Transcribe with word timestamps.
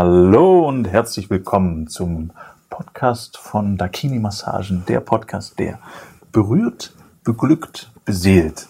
Hallo 0.00 0.68
und 0.68 0.86
herzlich 0.86 1.28
willkommen 1.28 1.88
zum 1.88 2.30
Podcast 2.70 3.36
von 3.36 3.76
Dakini 3.76 4.20
Massagen, 4.20 4.84
der 4.86 5.00
Podcast, 5.00 5.58
der 5.58 5.80
berührt, 6.30 6.92
beglückt, 7.24 7.90
beseelt. 8.04 8.68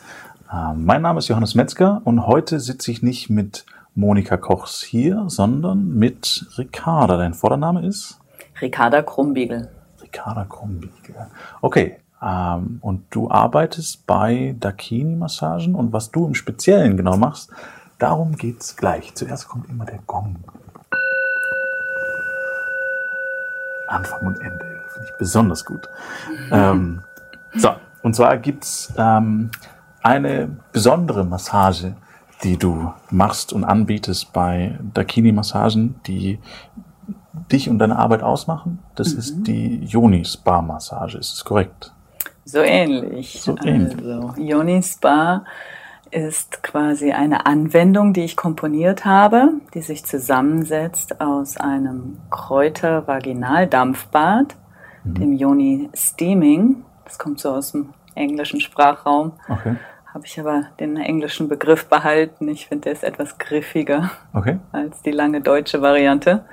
Äh, 0.50 0.72
mein 0.74 1.02
Name 1.02 1.18
ist 1.18 1.28
Johannes 1.28 1.54
Metzger 1.54 2.00
und 2.04 2.26
heute 2.26 2.60
sitze 2.60 2.90
ich 2.90 3.02
nicht 3.02 3.28
mit 3.28 3.66
Monika 3.94 4.38
Kochs 4.38 4.80
hier, 4.80 5.24
sondern 5.26 5.98
mit 5.98 6.46
Ricarda. 6.56 7.18
Dein 7.18 7.34
Vordername 7.34 7.86
ist? 7.86 8.18
Ricarda 8.62 9.02
Krumbiegel. 9.02 9.68
Ricarda 10.00 10.46
Krumbiegel. 10.46 11.14
Okay. 11.60 11.98
Ähm, 12.22 12.78
und 12.80 13.04
du 13.10 13.30
arbeitest 13.30 14.06
bei 14.06 14.56
Dakini 14.58 15.16
Massagen 15.16 15.74
und 15.74 15.92
was 15.92 16.10
du 16.10 16.26
im 16.26 16.34
Speziellen 16.34 16.96
genau 16.96 17.18
machst, 17.18 17.50
darum 17.98 18.34
geht's 18.34 18.76
gleich. 18.76 19.14
Zuerst 19.14 19.46
kommt 19.46 19.68
immer 19.68 19.84
der 19.84 19.98
Gong. 20.06 20.36
Anfang 23.88 24.26
und 24.26 24.40
Ende. 24.40 24.82
Finde 24.92 25.08
ich 25.08 25.18
besonders 25.18 25.64
gut. 25.64 25.88
Ähm, 26.50 27.02
so, 27.54 27.70
und 28.02 28.14
zwar 28.14 28.36
gibt's 28.38 28.92
ähm, 28.96 29.50
eine 30.02 30.48
besondere 30.72 31.24
Massage, 31.24 31.94
die 32.42 32.56
du 32.56 32.92
machst 33.10 33.52
und 33.52 33.64
anbietest 33.64 34.32
bei 34.32 34.78
Dakini 34.94 35.32
Massagen, 35.32 36.00
die 36.06 36.38
dich 37.50 37.68
und 37.68 37.78
deine 37.78 37.96
Arbeit 37.98 38.22
ausmachen. 38.22 38.78
Das 38.94 39.12
mhm. 39.12 39.18
ist 39.18 39.42
die 39.44 39.84
Yoni 39.84 40.24
Spa 40.24 40.62
Massage. 40.62 41.18
Ist 41.18 41.32
das 41.32 41.44
korrekt? 41.44 41.92
So 42.44 42.60
ähnlich. 42.60 43.40
So 43.42 43.56
ähnlich. 43.64 43.96
Also, 43.98 44.34
Yoni 44.38 44.82
Spa 44.82 45.44
ist 46.10 46.62
quasi 46.62 47.12
eine 47.12 47.46
Anwendung, 47.46 48.12
die 48.12 48.24
ich 48.24 48.36
komponiert 48.36 49.04
habe, 49.04 49.52
die 49.74 49.82
sich 49.82 50.04
zusammensetzt 50.04 51.20
aus 51.20 51.56
einem 51.56 52.18
Kräuter-Vaginaldampfbad, 52.30 54.56
mhm. 55.04 55.14
dem 55.14 55.32
Yoni 55.32 55.90
Steaming. 55.94 56.84
Das 57.04 57.18
kommt 57.18 57.40
so 57.40 57.50
aus 57.50 57.72
dem 57.72 57.88
englischen 58.14 58.60
Sprachraum. 58.60 59.32
Okay. 59.48 59.76
Habe 60.12 60.26
ich 60.26 60.38
aber 60.40 60.66
den 60.80 60.96
englischen 60.96 61.48
Begriff 61.48 61.86
behalten. 61.86 62.48
Ich 62.48 62.66
finde, 62.66 62.84
der 62.84 62.92
ist 62.92 63.04
etwas 63.04 63.38
griffiger 63.38 64.10
okay. 64.32 64.58
als 64.72 65.02
die 65.02 65.12
lange 65.12 65.40
deutsche 65.40 65.82
Variante. 65.82 66.44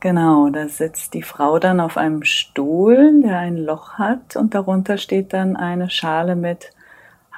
Genau, 0.00 0.48
da 0.50 0.68
sitzt 0.68 1.14
die 1.14 1.22
Frau 1.22 1.58
dann 1.58 1.80
auf 1.80 1.96
einem 1.96 2.22
Stuhl, 2.22 3.20
der 3.22 3.38
ein 3.38 3.56
Loch 3.56 3.94
hat 3.94 4.36
und 4.36 4.54
darunter 4.54 4.96
steht 4.96 5.32
dann 5.32 5.56
eine 5.56 5.90
Schale 5.90 6.36
mit 6.36 6.70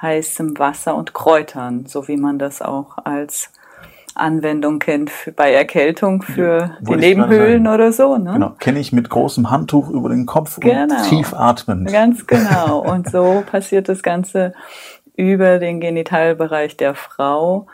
heißem 0.01 0.57
Wasser 0.57 0.95
und 0.95 1.13
Kräutern, 1.13 1.85
so 1.85 2.07
wie 2.07 2.17
man 2.17 2.39
das 2.39 2.61
auch 2.61 2.97
als 3.03 3.51
Anwendung 4.15 4.79
kennt 4.79 5.09
für, 5.09 5.31
bei 5.31 5.53
Erkältung 5.53 6.21
für 6.21 6.57
ja, 6.57 6.77
die 6.81 6.95
Nebenhöhlen 6.95 7.67
oder 7.67 7.93
so. 7.93 8.17
Ne? 8.17 8.33
Genau, 8.33 8.49
kenne 8.59 8.79
ich 8.79 8.91
mit 8.91 9.09
großem 9.09 9.49
Handtuch 9.49 9.89
über 9.89 10.09
den 10.09 10.25
Kopf 10.25 10.59
genau. 10.59 10.95
und 10.95 11.03
tief 11.09 11.33
atmen. 11.33 11.85
Ganz 11.85 12.27
genau. 12.27 12.79
Und 12.91 13.09
so 13.09 13.43
passiert 13.49 13.87
das 13.87 14.03
Ganze 14.03 14.53
über 15.15 15.59
den 15.59 15.79
Genitalbereich 15.79 16.77
der 16.77 16.95
Frau, 16.95 17.67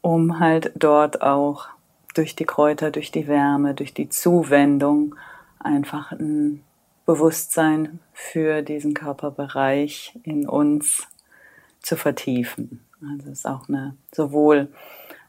um 0.00 0.40
halt 0.40 0.72
dort 0.74 1.22
auch 1.22 1.66
durch 2.14 2.34
die 2.34 2.44
Kräuter, 2.44 2.90
durch 2.90 3.10
die 3.10 3.26
Wärme, 3.26 3.74
durch 3.74 3.94
die 3.94 4.08
Zuwendung 4.08 5.14
einfach 5.58 6.12
ein 6.12 6.62
Bewusstsein 7.06 7.98
für 8.12 8.62
diesen 8.62 8.94
Körperbereich 8.94 10.18
in 10.22 10.48
uns 10.48 11.06
zu 11.84 11.96
vertiefen. 11.96 12.80
Also 13.02 13.30
es 13.30 13.38
ist 13.38 13.46
auch 13.46 13.68
eine 13.68 13.94
sowohl 14.12 14.68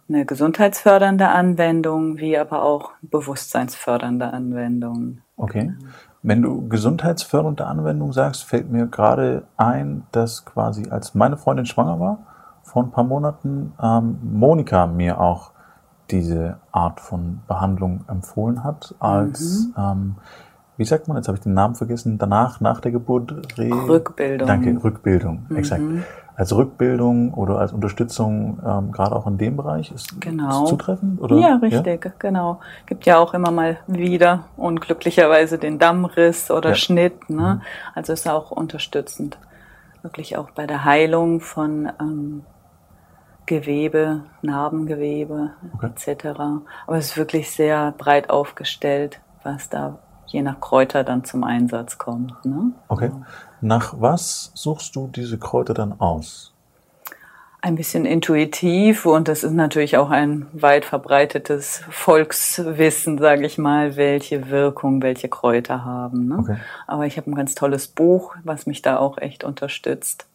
eine 0.07 0.25
gesundheitsfördernde 0.25 1.27
Anwendung 1.27 2.17
wie 2.17 2.37
aber 2.37 2.63
auch 2.63 2.91
bewusstseinsfördernde 3.01 4.31
Anwendung. 4.31 5.19
Okay. 5.35 5.73
Wenn 6.21 6.41
du 6.41 6.67
gesundheitsfördernde 6.67 7.65
Anwendung 7.65 8.13
sagst, 8.13 8.43
fällt 8.43 8.71
mir 8.71 8.87
gerade 8.87 9.43
ein, 9.57 10.03
dass 10.11 10.45
quasi 10.45 10.89
als 10.89 11.13
meine 11.15 11.37
Freundin 11.37 11.65
schwanger 11.65 11.99
war, 11.99 12.19
vor 12.63 12.83
ein 12.83 12.91
paar 12.91 13.03
Monaten, 13.03 13.73
ähm, 13.81 14.17
Monika 14.23 14.87
mir 14.87 15.19
auch 15.19 15.51
diese 16.11 16.57
Art 16.71 16.99
von 16.99 17.41
Behandlung 17.47 18.05
empfohlen 18.07 18.63
hat, 18.63 18.95
als, 18.99 19.67
mhm. 19.67 19.83
ähm, 19.83 20.15
wie 20.77 20.85
sagt 20.85 21.07
man, 21.07 21.17
jetzt 21.17 21.27
habe 21.27 21.37
ich 21.37 21.43
den 21.43 21.53
Namen 21.53 21.75
vergessen, 21.75 22.17
danach, 22.17 22.59
nach 22.59 22.79
der 22.79 22.91
Geburt? 22.91 23.57
Re 23.57 23.69
Rückbildung. 23.87 24.47
Danke, 24.47 24.83
Rückbildung, 24.83 25.45
mhm. 25.49 25.55
exakt 25.57 25.83
als 26.35 26.53
Rückbildung 26.53 27.33
oder 27.33 27.59
als 27.59 27.71
Unterstützung, 27.71 28.59
ähm, 28.65 28.91
gerade 28.91 29.15
auch 29.15 29.25
in 29.25 29.37
dem 29.37 29.55
Bereich, 29.55 29.91
ist, 29.91 30.19
genau. 30.19 30.63
ist 30.63 30.69
zutreffend? 30.69 31.21
Oder? 31.21 31.37
Ja, 31.37 31.55
richtig, 31.55 32.05
ja? 32.05 32.11
genau. 32.19 32.59
Gibt 32.85 33.05
ja 33.05 33.17
auch 33.17 33.33
immer 33.33 33.51
mal 33.51 33.77
wieder 33.87 34.45
unglücklicherweise 34.57 35.57
den 35.57 35.79
Dammriss 35.79 36.51
oder 36.51 36.69
ja. 36.69 36.75
Schnitt. 36.75 37.29
Ne? 37.29 37.55
Mhm. 37.55 37.61
Also 37.93 38.13
ist 38.13 38.27
auch 38.27 38.51
unterstützend. 38.51 39.37
Wirklich 40.01 40.37
auch 40.37 40.51
bei 40.51 40.67
der 40.67 40.83
Heilung 40.83 41.39
von 41.39 41.89
ähm, 41.99 42.43
Gewebe, 43.45 44.23
Narbengewebe 44.41 45.51
okay. 45.73 45.87
etc. 45.87 46.39
Aber 46.87 46.97
es 46.97 47.11
ist 47.11 47.17
wirklich 47.17 47.51
sehr 47.51 47.93
breit 47.97 48.29
aufgestellt, 48.29 49.21
was 49.43 49.69
da 49.69 49.99
je 50.27 50.41
nach 50.41 50.59
Kräuter 50.59 51.03
dann 51.03 51.23
zum 51.23 51.43
Einsatz 51.43 51.97
kommt. 51.97 52.33
Ne? 52.43 52.71
Okay. 52.87 53.11
Nach 53.65 53.95
was 53.99 54.51
suchst 54.53 54.95
du 54.95 55.07
diese 55.07 55.39
Kräuter 55.39 55.73
dann 55.73 55.99
aus? 55.99 56.53
Ein 57.63 57.73
bisschen 57.73 58.05
intuitiv 58.05 59.07
und 59.07 59.27
das 59.27 59.43
ist 59.43 59.53
natürlich 59.53 59.97
auch 59.97 60.11
ein 60.11 60.45
weit 60.53 60.85
verbreitetes 60.85 61.81
Volkswissen, 61.89 63.17
sage 63.17 63.43
ich 63.47 63.57
mal, 63.57 63.95
welche 63.95 64.51
Wirkung 64.51 65.01
welche 65.01 65.29
Kräuter 65.29 65.83
haben. 65.83 66.27
Ne? 66.27 66.37
Okay. 66.37 66.57
Aber 66.85 67.07
ich 67.07 67.17
habe 67.17 67.31
ein 67.31 67.33
ganz 67.33 67.55
tolles 67.55 67.87
Buch, 67.87 68.35
was 68.43 68.67
mich 68.67 68.83
da 68.83 68.99
auch 68.99 69.17
echt 69.17 69.43
unterstützt, 69.43 70.27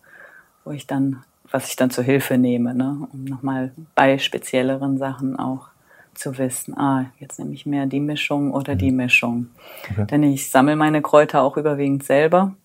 wo 0.65 0.73
ich 0.73 0.89
dann, 0.89 1.23
was 1.53 1.69
ich 1.69 1.77
dann 1.77 1.91
zur 1.91 2.03
Hilfe 2.03 2.37
nehme, 2.37 2.75
ne? 2.75 3.07
um 3.13 3.23
nochmal 3.27 3.71
bei 3.95 4.19
spezielleren 4.19 4.99
Sachen 4.99 5.39
auch 5.39 5.69
zu 6.15 6.37
wissen, 6.37 6.77
ah, 6.77 7.05
jetzt 7.21 7.39
nehme 7.39 7.53
ich 7.53 7.65
mehr 7.65 7.87
die 7.87 8.01
Mischung 8.01 8.53
oder 8.53 8.75
die 8.75 8.91
mhm. 8.91 8.97
Mischung. 8.97 9.47
Okay. 9.89 10.07
Denn 10.11 10.25
ich 10.25 10.51
sammle 10.51 10.75
meine 10.75 11.01
Kräuter 11.01 11.43
auch 11.43 11.57
überwiegend 11.57 12.03
selber 12.03 12.57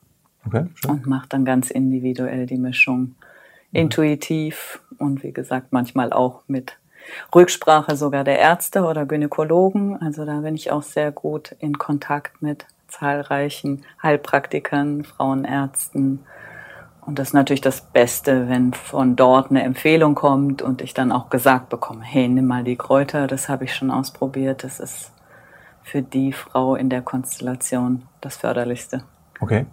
okay, 0.46 0.66
und 0.88 1.06
mache 1.06 1.28
dann 1.30 1.46
ganz 1.46 1.70
individuell 1.70 2.46
die 2.46 2.58
Mischung. 2.58 3.16
Intuitiv 3.72 4.82
und 5.00 5.24
wie 5.24 5.34
gesagt, 5.34 5.68
manchmal 5.72 6.14
auch 6.14 6.44
mit 6.48 6.78
Rücksprache 7.34 7.98
sogar 7.98 8.24
der 8.24 8.40
Ärzte 8.40 8.86
oder 8.86 9.06
Gynäkologen. 9.06 10.02
Also 10.02 10.26
da 10.26 10.40
bin 10.40 10.56
ich 10.56 10.72
auch 10.72 10.84
sehr 10.84 11.12
gut 11.12 11.56
in 11.60 11.78
Kontakt 11.78 12.42
mit 12.42 12.66
zahlreichen 12.88 13.84
Heilpraktikern, 14.02 15.04
Frauenärzten, 15.04 16.20
und 17.06 17.20
das 17.20 17.30
ist 17.30 17.34
natürlich 17.34 17.62
das 17.62 17.82
Beste, 17.82 18.50
wenn 18.50 18.74
von 18.74 19.16
dort 19.16 19.52
eine 19.52 19.62
Empfehlung 19.62 20.16
kommt 20.16 20.64
und 20.64 20.82
ich 20.82 20.96
dann 20.96 21.12
auch 21.12 21.30
gesagt 21.30 21.70
bekomme, 21.70 22.02
hey, 22.04 22.28
nimm 22.28 22.48
mal 22.48 22.64
die 22.64 22.76
Kräuter, 22.76 23.28
das 23.28 23.48
habe 23.48 23.66
ich 23.66 23.76
schon 23.76 23.92
ausprobiert, 23.92 24.64
das 24.64 24.80
ist 24.80 25.12
für 25.84 26.02
die 26.02 26.34
Frau 26.34 26.76
in 26.76 26.90
der 26.90 27.04
Konstellation 27.04 28.04
das 28.22 28.38
Förderlichste. 28.38 29.04
Okay. 29.40 29.68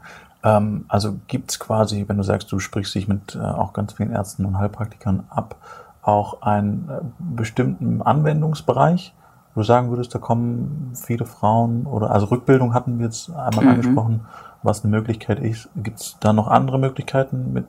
Ähm, 0.45 0.85
also 0.89 1.19
gibt 1.29 1.51
es 1.51 1.59
quasi, 1.59 2.05
wenn 2.09 2.17
du 2.17 2.23
sagst, 2.23 2.51
du 2.53 2.59
sprichst 2.59 2.95
dich 2.95 3.09
mit 3.09 3.37
äh, 3.37 3.41
auch 3.41 3.73
ganz 3.73 3.95
vielen 3.95 4.11
Ärzten 4.11 4.45
und 4.45 4.59
Heilpraktikern 4.59 5.25
ab, 5.31 5.57
auch 6.03 6.43
einen 6.43 6.89
äh, 6.89 7.01
bestimmten 7.19 8.03
Anwendungsbereich, 8.03 9.15
wo 9.55 9.61
du 9.61 9.67
sagen 9.67 9.91
würdest, 9.91 10.15
da 10.15 10.19
kommen 10.19 10.93
viele 10.95 11.27
Frauen 11.27 11.87
oder 11.87 12.11
also 12.11 12.27
Rückbildung 12.27 12.75
hatten 12.75 12.99
wir 12.99 13.07
jetzt 13.07 13.31
einmal 13.31 13.65
mhm. 13.65 13.71
angesprochen, 13.71 14.21
was 14.63 14.85
eine 14.85 14.91
Möglichkeit 14.91 15.41
ist. 15.41 15.69
Gibt 15.77 16.01
es 16.01 16.17
da 16.21 16.33
noch 16.33 16.49
andere 16.49 16.79
Möglichkeiten 16.79 17.53
mit, 17.53 17.67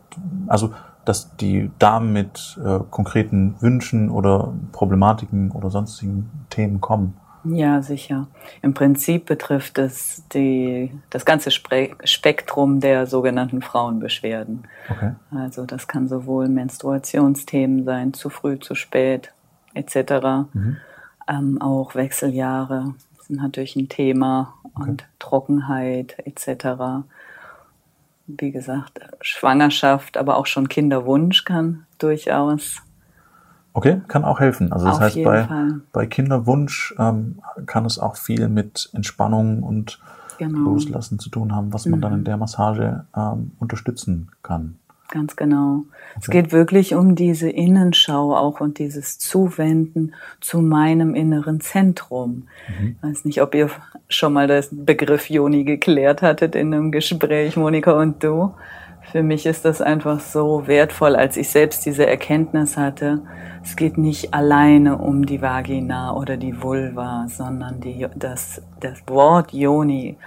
also 0.48 0.72
dass 1.06 1.36
die 1.36 1.70
Damen 1.80 2.14
mit 2.14 2.60
äh, 2.64 2.80
konkreten 2.90 3.56
Wünschen 3.60 4.10
oder 4.10 4.54
Problematiken 4.72 5.52
oder 5.52 5.70
sonstigen 5.70 6.30
Themen 6.50 6.82
kommen? 6.82 7.18
Ja, 7.46 7.82
sicher. 7.82 8.28
Im 8.62 8.74
Prinzip 8.74 9.26
betrifft 9.26 9.78
es 9.78 10.24
die, 10.34 10.92
das 11.10 11.26
ganze 11.26 11.52
Spektrum 11.52 12.80
der 12.80 13.06
sogenannten 13.06 13.62
Frauenbeschwerden. 13.62 14.68
Okay. 14.90 15.14
Also 15.32 15.66
das 15.66 15.88
kann 15.88 16.08
sowohl 16.08 16.48
Menstruationsthemen 16.48 17.84
sein, 17.84 18.14
zu 18.14 18.30
früh, 18.30 18.60
zu 18.60 18.76
spät, 18.76 19.34
etc. 19.74 20.48
Mhm. 20.54 20.78
Ähm, 21.28 21.62
auch 21.62 21.96
Wechseljahre 21.96 22.96
sind 23.20 23.42
natürlich 23.42 23.76
ein 23.76 23.90
Thema 23.90 24.54
okay. 24.64 24.90
und 24.90 25.06
Trockenheit 25.20 26.16
etc. 26.26 27.06
Wie 28.28 28.52
gesagt, 28.52 29.02
Schwangerschaft, 29.22 30.18
aber 30.18 30.38
auch 30.38 30.46
schon 30.46 30.70
Kinderwunsch 30.70 31.44
kann 31.44 31.86
durchaus. 31.98 32.82
Okay, 33.74 34.02
kann 34.08 34.24
auch 34.24 34.40
helfen. 34.40 34.72
Also 34.72 34.86
das 34.86 35.00
heißt, 35.00 35.24
bei, 35.24 35.48
bei 35.92 36.06
Kinderwunsch 36.06 36.94
ähm, 37.00 37.40
kann 37.66 37.86
es 37.86 37.98
auch 37.98 38.18
viel 38.18 38.48
mit 38.48 38.90
Entspannung 38.94 39.64
und 39.64 40.00
genau. 40.38 40.70
Loslassen 40.72 41.18
zu 41.18 41.30
tun 41.30 41.56
haben, 41.56 41.74
was 41.74 41.88
man 41.88 42.00
mhm. 42.00 42.02
dann 42.02 42.14
in 42.14 42.24
der 42.24 42.38
Massage 42.38 43.06
ähm, 43.16 43.52
unterstützen 43.60 44.30
kann. 44.44 44.76
ganz 45.10 45.36
genau. 45.36 45.86
Okay. 46.12 46.20
Es 46.22 46.28
geht 46.30 46.52
wirklich 46.52 46.94
um 46.94 47.16
diese 47.16 47.50
Innenschau 47.50 48.36
auch 48.36 48.60
und 48.60 48.78
dieses 48.78 49.18
Zuwenden 49.18 50.14
zu 50.40 50.62
meinem 50.62 51.16
inneren 51.16 51.60
Zentrum. 51.60 52.48
Mhm. 52.80 52.96
Ich 53.02 53.10
weiß 53.10 53.26
nicht, 53.26 53.42
ob 53.42 53.56
ihr 53.56 53.70
schon 54.08 54.34
mal 54.34 54.48
das 54.48 54.70
Begriff 54.72 55.32
Joni 55.32 55.64
geklärt 55.64 56.22
hattet 56.22 56.54
in 56.56 56.74
einem 56.74 56.92
Gespräch, 56.92 57.58
Monika 57.58 57.94
und 57.94 58.24
du. 58.24 58.54
Für 59.12 59.24
mich 59.24 59.46
ist 59.46 59.66
das 59.66 59.82
einfach 59.82 60.20
so 60.20 60.68
wertvoll, 60.68 61.16
als 61.16 61.38
ich 61.38 61.50
selbst 61.50 61.86
diese 61.86 62.06
Erkenntnis 62.06 62.78
hatte. 62.78 63.22
Es 63.64 63.76
geht 63.76 63.98
nicht 63.98 64.34
alleine 64.34 64.98
um 64.98 65.26
die 65.26 65.42
Vagina 65.42 66.14
oder 66.14 66.38
die 66.38 66.62
Vulva, 66.62 67.26
sondern 67.28 67.80
die, 67.80 68.08
das, 68.16 68.62
das 68.80 69.04
Wort 69.08 69.54
Yoni 69.54 70.18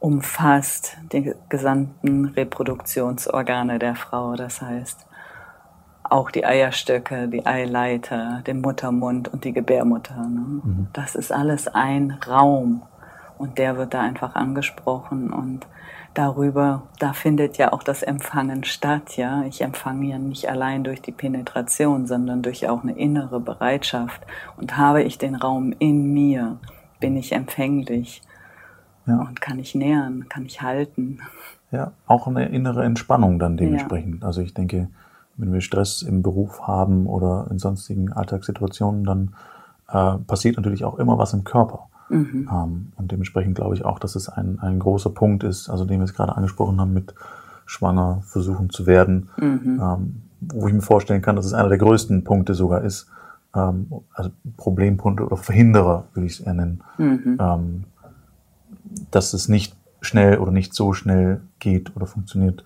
umfasst 0.00 0.98
die 1.12 1.32
gesamten 1.48 2.26
Reproduktionsorgane 2.26 3.78
der 3.78 3.94
Frau. 3.94 4.36
Das 4.36 4.60
heißt, 4.60 5.06
auch 6.04 6.30
die 6.30 6.44
Eierstöcke, 6.44 7.28
die 7.28 7.46
Eileiter, 7.46 8.42
den 8.46 8.60
Muttermund 8.60 9.28
und 9.28 9.44
die 9.44 9.52
Gebärmutter. 9.52 10.16
Ne? 10.16 10.60
Mhm. 10.62 10.88
Das 10.92 11.14
ist 11.14 11.32
alles 11.32 11.68
ein 11.68 12.18
Raum 12.26 12.82
und 13.38 13.58
der 13.58 13.76
wird 13.76 13.94
da 13.94 14.00
einfach 14.00 14.34
angesprochen 14.34 15.32
und 15.32 15.66
darüber, 16.16 16.82
da 16.98 17.12
findet 17.12 17.58
ja 17.58 17.72
auch 17.72 17.82
das 17.82 18.02
Empfangen 18.02 18.64
statt, 18.64 19.16
ja. 19.16 19.44
Ich 19.44 19.60
empfange 19.60 20.06
ja 20.06 20.18
nicht 20.18 20.48
allein 20.48 20.82
durch 20.84 21.02
die 21.02 21.12
Penetration, 21.12 22.06
sondern 22.06 22.42
durch 22.42 22.68
auch 22.68 22.82
eine 22.82 22.96
innere 22.96 23.40
Bereitschaft. 23.40 24.22
Und 24.56 24.76
habe 24.76 25.02
ich 25.02 25.18
den 25.18 25.34
Raum 25.34 25.74
in 25.78 26.12
mir, 26.12 26.58
bin 27.00 27.16
ich 27.16 27.32
empfänglich 27.32 28.22
ja. 29.06 29.18
und 29.18 29.40
kann 29.40 29.58
ich 29.58 29.74
nähern, 29.74 30.26
kann 30.28 30.46
ich 30.46 30.62
halten. 30.62 31.20
Ja, 31.70 31.92
auch 32.06 32.26
eine 32.26 32.48
innere 32.48 32.84
Entspannung 32.84 33.38
dann 33.38 33.56
dementsprechend. 33.56 34.22
Ja. 34.22 34.28
Also 34.28 34.40
ich 34.40 34.54
denke, 34.54 34.88
wenn 35.36 35.52
wir 35.52 35.60
Stress 35.60 36.00
im 36.02 36.22
Beruf 36.22 36.66
haben 36.66 37.06
oder 37.06 37.46
in 37.50 37.58
sonstigen 37.58 38.12
Alltagssituationen, 38.12 39.04
dann 39.04 39.34
äh, 39.88 40.18
passiert 40.26 40.56
natürlich 40.56 40.84
auch 40.84 40.98
immer 40.98 41.18
was 41.18 41.34
im 41.34 41.44
Körper. 41.44 41.88
Mhm. 42.08 42.48
Ähm, 42.52 42.92
und 42.96 43.12
dementsprechend 43.12 43.56
glaube 43.56 43.74
ich 43.74 43.84
auch, 43.84 43.98
dass 43.98 44.14
es 44.14 44.28
ein, 44.28 44.58
ein 44.60 44.78
großer 44.78 45.10
Punkt 45.10 45.44
ist, 45.44 45.68
also 45.68 45.84
den 45.84 46.00
wir 46.00 46.04
es 46.04 46.14
gerade 46.14 46.36
angesprochen 46.36 46.80
haben 46.80 46.92
mit 46.92 47.14
schwanger 47.66 48.22
versuchen 48.24 48.70
zu 48.70 48.86
werden, 48.86 49.28
mhm. 49.36 49.80
ähm, 49.82 50.22
wo 50.40 50.68
ich 50.68 50.74
mir 50.74 50.82
vorstellen 50.82 51.22
kann, 51.22 51.36
dass 51.36 51.46
es 51.46 51.52
einer 51.52 51.68
der 51.68 51.78
größten 51.78 52.22
Punkte 52.24 52.54
sogar 52.54 52.82
ist, 52.82 53.08
ähm, 53.54 53.88
also 54.14 54.30
Problempunkte 54.56 55.24
oder 55.24 55.36
Verhinderer, 55.36 56.04
würde 56.14 56.26
ich 56.26 56.34
es 56.34 56.40
eher 56.40 56.54
nennen, 56.54 56.82
mhm. 56.98 57.38
ähm, 57.40 57.84
dass 59.10 59.34
es 59.34 59.48
nicht 59.48 59.76
schnell 60.00 60.38
oder 60.38 60.52
nicht 60.52 60.74
so 60.74 60.92
schnell 60.92 61.40
geht 61.58 61.96
oder 61.96 62.06
funktioniert, 62.06 62.64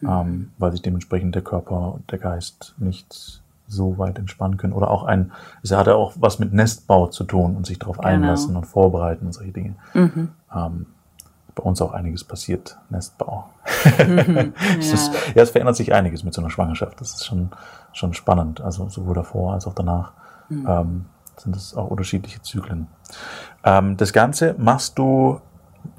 mhm. 0.00 0.08
ähm, 0.08 0.50
weil 0.58 0.72
sich 0.72 0.82
dementsprechend 0.82 1.34
der 1.34 1.42
Körper 1.42 1.94
und 1.94 2.10
der 2.10 2.18
Geist 2.18 2.74
nicht 2.78 3.42
so 3.72 3.98
weit 3.98 4.18
entspannen 4.18 4.56
können. 4.56 4.72
Oder 4.72 4.90
auch 4.90 5.04
ein, 5.04 5.32
es 5.62 5.72
hat 5.72 5.86
ja 5.86 5.94
auch 5.94 6.12
was 6.16 6.38
mit 6.38 6.52
Nestbau 6.52 7.08
zu 7.08 7.24
tun 7.24 7.56
und 7.56 7.66
sich 7.66 7.78
darauf 7.78 7.98
genau. 7.98 8.08
einlassen 8.08 8.56
und 8.56 8.64
vorbereiten 8.64 9.26
und 9.26 9.32
solche 9.32 9.52
Dinge. 9.52 9.74
Mhm. 9.94 10.28
Ähm, 10.54 10.86
bei 11.54 11.62
uns 11.62 11.82
auch 11.82 11.92
einiges 11.92 12.24
passiert, 12.24 12.78
Nestbau. 12.88 13.44
Mhm, 13.98 14.18
ja. 14.18 14.44
es 14.78 14.92
ist, 14.92 15.12
ja, 15.34 15.42
es 15.42 15.50
verändert 15.50 15.76
sich 15.76 15.92
einiges 15.92 16.24
mit 16.24 16.34
so 16.34 16.40
einer 16.40 16.50
Schwangerschaft. 16.50 17.00
Das 17.00 17.14
ist 17.14 17.26
schon, 17.26 17.50
schon 17.92 18.14
spannend. 18.14 18.60
Also 18.60 18.88
sowohl 18.88 19.14
davor 19.14 19.54
als 19.54 19.66
auch 19.66 19.74
danach 19.74 20.12
mhm. 20.48 20.66
ähm, 20.68 21.04
sind 21.36 21.56
es 21.56 21.76
auch 21.76 21.88
unterschiedliche 21.88 22.40
Zyklen. 22.42 22.86
Ähm, 23.64 23.96
das 23.96 24.12
Ganze 24.12 24.54
machst 24.58 24.98
du 24.98 25.40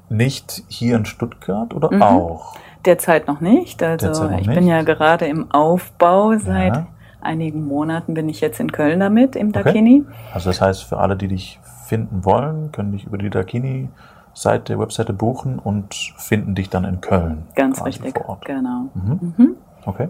nicht 0.08 0.64
hier 0.68 0.96
in 0.96 1.04
Stuttgart 1.04 1.72
oder 1.74 1.92
mhm. 1.92 2.02
auch? 2.02 2.56
Derzeit 2.84 3.28
noch 3.28 3.40
nicht. 3.40 3.82
Also 3.82 4.24
noch 4.24 4.38
ich 4.38 4.46
nicht. 4.46 4.58
bin 4.58 4.66
ja 4.66 4.82
gerade 4.82 5.26
im 5.26 5.50
Aufbau 5.50 6.36
seit 6.36 6.76
ja 6.76 6.86
einigen 7.24 7.66
Monaten 7.66 8.14
bin 8.14 8.28
ich 8.28 8.40
jetzt 8.40 8.60
in 8.60 8.72
Köln 8.72 9.00
damit, 9.00 9.36
im 9.36 9.52
Dakini. 9.52 10.04
Okay. 10.06 10.16
Also 10.32 10.50
das 10.50 10.60
heißt, 10.60 10.84
für 10.84 10.98
alle, 10.98 11.16
die 11.16 11.28
dich 11.28 11.60
finden 11.86 12.24
wollen, 12.24 12.72
können 12.72 12.92
dich 12.92 13.06
über 13.06 13.18
die 13.18 13.30
Dakini 13.30 13.88
Seite, 14.34 14.78
Webseite 14.78 15.12
buchen 15.12 15.58
und 15.58 15.94
finden 16.16 16.54
dich 16.54 16.68
dann 16.68 16.84
in 16.84 17.00
Köln. 17.00 17.44
Ganz 17.54 17.84
richtig, 17.84 18.16
vor 18.16 18.28
Ort. 18.30 18.44
genau. 18.44 18.88
Mhm. 18.94 19.34
Mhm. 19.36 19.56
Okay. 19.86 20.08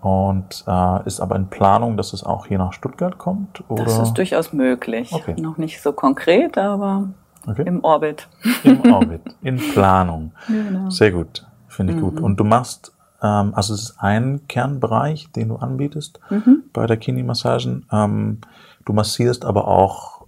Und 0.00 0.64
äh, 0.66 1.06
ist 1.06 1.20
aber 1.20 1.36
in 1.36 1.46
Planung, 1.46 1.96
dass 1.96 2.12
es 2.12 2.24
auch 2.24 2.46
hier 2.46 2.58
nach 2.58 2.72
Stuttgart 2.72 3.18
kommt? 3.18 3.62
Oder? 3.68 3.84
Das 3.84 3.98
ist 3.98 4.14
durchaus 4.14 4.52
möglich. 4.52 5.12
Okay. 5.12 5.40
Noch 5.40 5.58
nicht 5.58 5.80
so 5.80 5.92
konkret, 5.92 6.58
aber 6.58 7.08
okay. 7.46 7.62
im 7.66 7.84
Orbit. 7.84 8.28
Im 8.64 8.80
Orbit, 8.92 9.22
in 9.42 9.58
Planung. 9.58 10.32
Genau. 10.48 10.90
Sehr 10.90 11.12
gut, 11.12 11.46
finde 11.68 11.92
ich 11.92 11.98
mhm. 12.00 12.02
gut. 12.02 12.20
Und 12.20 12.36
du 12.38 12.44
machst 12.44 12.92
ähm, 13.22 13.54
also 13.54 13.74
es 13.74 13.90
ist 13.90 13.98
ein 13.98 14.46
Kernbereich, 14.48 15.30
den 15.32 15.48
du 15.48 15.56
anbietest 15.56 16.20
mhm. 16.28 16.64
bei 16.72 16.86
der 16.86 16.96
Kini-Massagen. 16.96 17.86
Ähm, 17.90 18.38
du 18.84 18.92
massierst 18.92 19.44
aber 19.44 19.68
auch, 19.68 20.26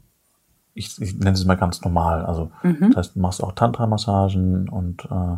ich, 0.75 1.01
ich 1.01 1.19
nenne 1.19 1.33
es 1.33 1.45
mal 1.45 1.57
ganz 1.57 1.83
normal, 1.83 2.25
also 2.25 2.51
mhm. 2.63 2.89
das 2.89 2.97
heißt, 2.97 3.17
du 3.17 3.21
machst 3.21 3.43
auch 3.43 3.53
Tantra-Massagen 3.53 4.69
und 4.69 5.05
äh, 5.07 5.37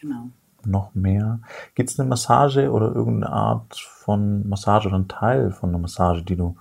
genau. 0.00 0.28
noch 0.64 0.94
mehr. 0.94 1.40
Gibt 1.74 1.90
es 1.90 2.00
eine 2.00 2.08
Massage 2.08 2.70
oder 2.70 2.94
irgendeine 2.94 3.32
Art 3.32 3.76
von 3.76 4.48
Massage 4.48 4.88
oder 4.88 4.98
ein 4.98 5.08
Teil 5.08 5.50
von 5.50 5.70
einer 5.70 5.78
Massage, 5.78 6.22
die 6.22 6.36
du 6.36 6.56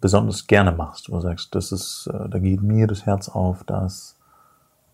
besonders 0.00 0.46
gerne 0.46 0.72
machst, 0.72 1.08
wo 1.08 1.14
du 1.14 1.22
sagst, 1.22 1.54
das 1.54 1.72
ist, 1.72 2.10
äh, 2.12 2.28
da 2.28 2.38
geht 2.38 2.62
mir 2.62 2.86
das 2.86 3.06
Herz 3.06 3.30
auf, 3.30 3.64
das 3.64 4.16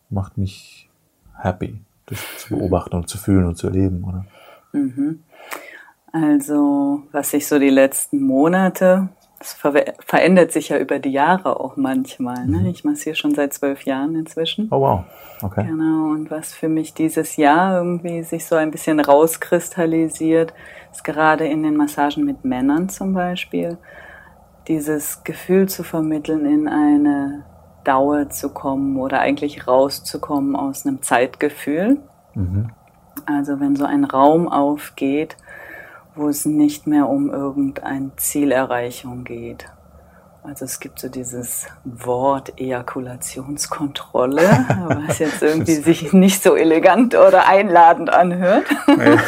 macht 0.08 0.38
mich 0.38 0.88
happy 1.34 1.80
zu 2.36 2.56
beobachten 2.56 2.96
und 2.96 3.08
zu 3.08 3.18
fühlen 3.18 3.46
und 3.46 3.56
zu 3.56 3.66
erleben, 3.66 4.04
oder? 4.04 4.24
Mhm. 4.72 5.24
Also, 6.12 7.02
was 7.12 7.30
sich 7.30 7.46
so 7.46 7.58
die 7.58 7.70
letzten 7.70 8.20
Monate, 8.22 9.08
es 9.38 9.52
ver 9.52 9.72
verändert 10.04 10.52
sich 10.52 10.68
ja 10.68 10.78
über 10.78 10.98
die 10.98 11.12
Jahre 11.12 11.60
auch 11.60 11.76
manchmal. 11.76 12.46
Ne? 12.46 12.60
Mhm. 12.60 12.66
Ich 12.66 12.84
massiere 12.84 13.16
schon 13.16 13.34
seit 13.34 13.54
zwölf 13.54 13.84
Jahren 13.84 14.14
inzwischen. 14.16 14.68
Oh 14.70 14.80
wow, 14.80 15.04
okay. 15.42 15.66
Genau, 15.66 16.10
und 16.10 16.30
was 16.30 16.52
für 16.52 16.68
mich 16.68 16.94
dieses 16.94 17.36
Jahr 17.36 17.78
irgendwie 17.78 18.22
sich 18.22 18.44
so 18.44 18.56
ein 18.56 18.70
bisschen 18.70 19.00
rauskristallisiert, 19.00 20.52
ist 20.92 21.04
gerade 21.04 21.46
in 21.46 21.62
den 21.62 21.76
Massagen 21.76 22.24
mit 22.24 22.44
Männern 22.44 22.88
zum 22.88 23.14
Beispiel, 23.14 23.78
dieses 24.68 25.24
Gefühl 25.24 25.68
zu 25.68 25.84
vermitteln 25.84 26.44
in 26.44 26.68
eine 26.68 27.44
Dauer 27.90 28.30
zu 28.30 28.50
kommen 28.50 28.96
oder 28.98 29.18
eigentlich 29.18 29.66
rauszukommen 29.66 30.54
aus 30.54 30.86
einem 30.86 31.02
Zeitgefühl. 31.02 31.98
Mhm. 32.34 32.70
Also 33.26 33.58
wenn 33.58 33.74
so 33.74 33.84
ein 33.84 34.04
Raum 34.04 34.48
aufgeht, 34.48 35.36
wo 36.14 36.28
es 36.28 36.46
nicht 36.46 36.86
mehr 36.86 37.08
um 37.08 37.30
irgendeine 37.30 38.14
Zielerreichung 38.14 39.24
geht. 39.24 39.66
Also 40.44 40.66
es 40.66 40.78
gibt 40.78 41.00
so 41.00 41.08
dieses 41.08 41.66
Wort 41.82 42.60
Ejakulationskontrolle, 42.60 44.42
was 45.06 45.18
jetzt 45.18 45.42
irgendwie 45.42 45.74
sich 45.74 46.12
nicht 46.12 46.44
so 46.44 46.54
elegant 46.54 47.16
oder 47.16 47.48
einladend 47.48 48.10
anhört. 48.10 48.66
Ja. 48.86 49.18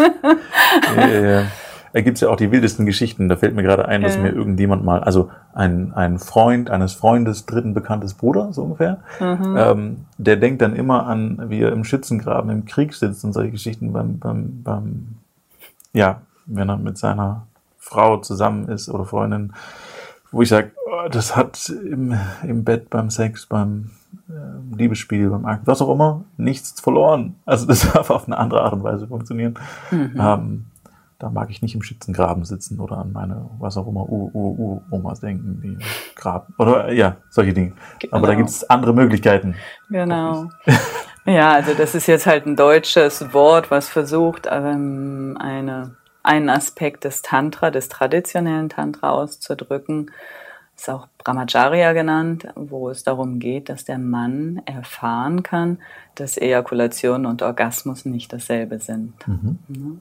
Ja, 0.96 1.08
ja, 1.08 1.44
da 1.92 2.00
gibt's 2.00 2.20
ja 2.20 2.28
auch 2.28 2.36
die 2.36 2.50
wildesten 2.50 2.86
Geschichten. 2.86 3.28
Da 3.28 3.36
fällt 3.36 3.54
mir 3.54 3.62
gerade 3.62 3.86
ein, 3.86 4.02
dass 4.02 4.18
mir 4.18 4.30
irgendjemand 4.30 4.84
mal, 4.84 5.00
also 5.00 5.30
ein, 5.52 5.92
ein 5.92 6.18
Freund 6.18 6.70
eines 6.70 6.94
Freundes, 6.94 7.44
dritten 7.44 7.74
bekanntes 7.74 8.14
Bruder, 8.14 8.52
so 8.52 8.62
ungefähr, 8.62 8.98
mhm. 9.20 9.56
ähm, 9.56 9.96
der 10.16 10.36
denkt 10.36 10.62
dann 10.62 10.74
immer 10.74 11.06
an, 11.06 11.50
wie 11.50 11.60
er 11.60 11.72
im 11.72 11.84
Schützengraben 11.84 12.50
im 12.50 12.64
Krieg 12.64 12.94
sitzt 12.94 13.24
und 13.24 13.32
solche 13.32 13.50
Geschichten 13.50 13.92
beim, 13.92 14.18
beim, 14.18 14.62
beim 14.62 15.06
ja, 15.92 16.22
wenn 16.46 16.68
er 16.68 16.78
mit 16.78 16.96
seiner 16.96 17.46
Frau 17.78 18.18
zusammen 18.18 18.68
ist 18.68 18.88
oder 18.88 19.04
Freundin, 19.04 19.52
wo 20.30 20.40
ich 20.40 20.48
sage, 20.48 20.72
oh, 20.86 21.08
das 21.10 21.36
hat 21.36 21.68
im, 21.68 22.18
im 22.42 22.64
Bett, 22.64 22.88
beim 22.88 23.10
Sex, 23.10 23.44
beim 23.46 23.90
äh, 24.30 24.76
Liebesspiel, 24.76 25.28
beim 25.28 25.44
Akt, 25.44 25.66
was 25.66 25.82
auch 25.82 25.92
immer, 25.92 26.24
nichts 26.38 26.80
verloren. 26.80 27.34
Also 27.44 27.66
das 27.66 27.80
darf 27.92 28.08
auf 28.08 28.26
eine 28.26 28.38
andere 28.38 28.62
Art 28.62 28.72
und 28.72 28.82
Weise 28.82 29.06
funktionieren. 29.06 29.58
Mhm. 29.90 30.12
Ähm, 30.18 30.64
da 31.22 31.30
mag 31.30 31.50
ich 31.50 31.62
nicht 31.62 31.76
im 31.76 31.82
Schützengraben 31.82 32.44
sitzen 32.44 32.80
oder 32.80 32.98
an 32.98 33.12
meine, 33.12 33.48
was 33.60 33.76
auch 33.76 33.86
immer, 33.86 34.08
Ur-Ur-Ur-Omas 34.08 35.20
denken, 35.20 35.60
die 35.62 35.78
graben. 36.16 36.52
Oder 36.58 36.92
ja, 36.92 37.18
solche 37.30 37.54
Dinge. 37.54 37.74
Genau. 38.00 38.16
Aber 38.16 38.26
da 38.26 38.34
gibt 38.34 38.48
es 38.48 38.68
andere 38.68 38.92
Möglichkeiten. 38.92 39.54
Genau. 39.88 40.50
ja, 41.24 41.52
also 41.52 41.74
das 41.74 41.94
ist 41.94 42.08
jetzt 42.08 42.26
halt 42.26 42.46
ein 42.46 42.56
deutsches 42.56 43.32
Wort, 43.32 43.70
was 43.70 43.88
versucht, 43.88 44.48
ähm, 44.50 45.38
eine, 45.40 45.94
einen 46.24 46.48
Aspekt 46.48 47.04
des 47.04 47.22
Tantra, 47.22 47.70
des 47.70 47.88
traditionellen 47.88 48.68
Tantra 48.68 49.10
auszudrücken. 49.10 50.10
Ist 50.74 50.90
auch 50.90 51.06
Brahmacharya 51.18 51.92
genannt, 51.92 52.48
wo 52.56 52.90
es 52.90 53.04
darum 53.04 53.38
geht, 53.38 53.68
dass 53.68 53.84
der 53.84 53.98
Mann 53.98 54.60
erfahren 54.64 55.44
kann, 55.44 55.78
dass 56.16 56.36
Ejakulation 56.36 57.26
und 57.26 57.42
Orgasmus 57.42 58.06
nicht 58.06 58.32
dasselbe 58.32 58.80
sind. 58.80 59.14
Mhm. 59.28 59.58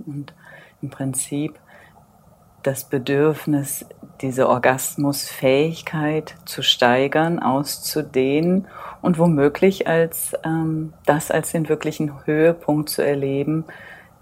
Und 0.07 0.33
im 0.81 0.89
Prinzip 0.89 1.59
das 2.63 2.83
Bedürfnis, 2.83 3.85
diese 4.21 4.47
Orgasmusfähigkeit 4.47 6.35
zu 6.45 6.61
steigern, 6.61 7.39
auszudehnen 7.39 8.67
und 9.01 9.17
womöglich 9.17 9.87
als 9.87 10.33
ähm, 10.43 10.93
das 11.05 11.31
als 11.31 11.51
den 11.51 11.69
wirklichen 11.69 12.25
Höhepunkt 12.25 12.89
zu 12.89 13.03
erleben, 13.03 13.65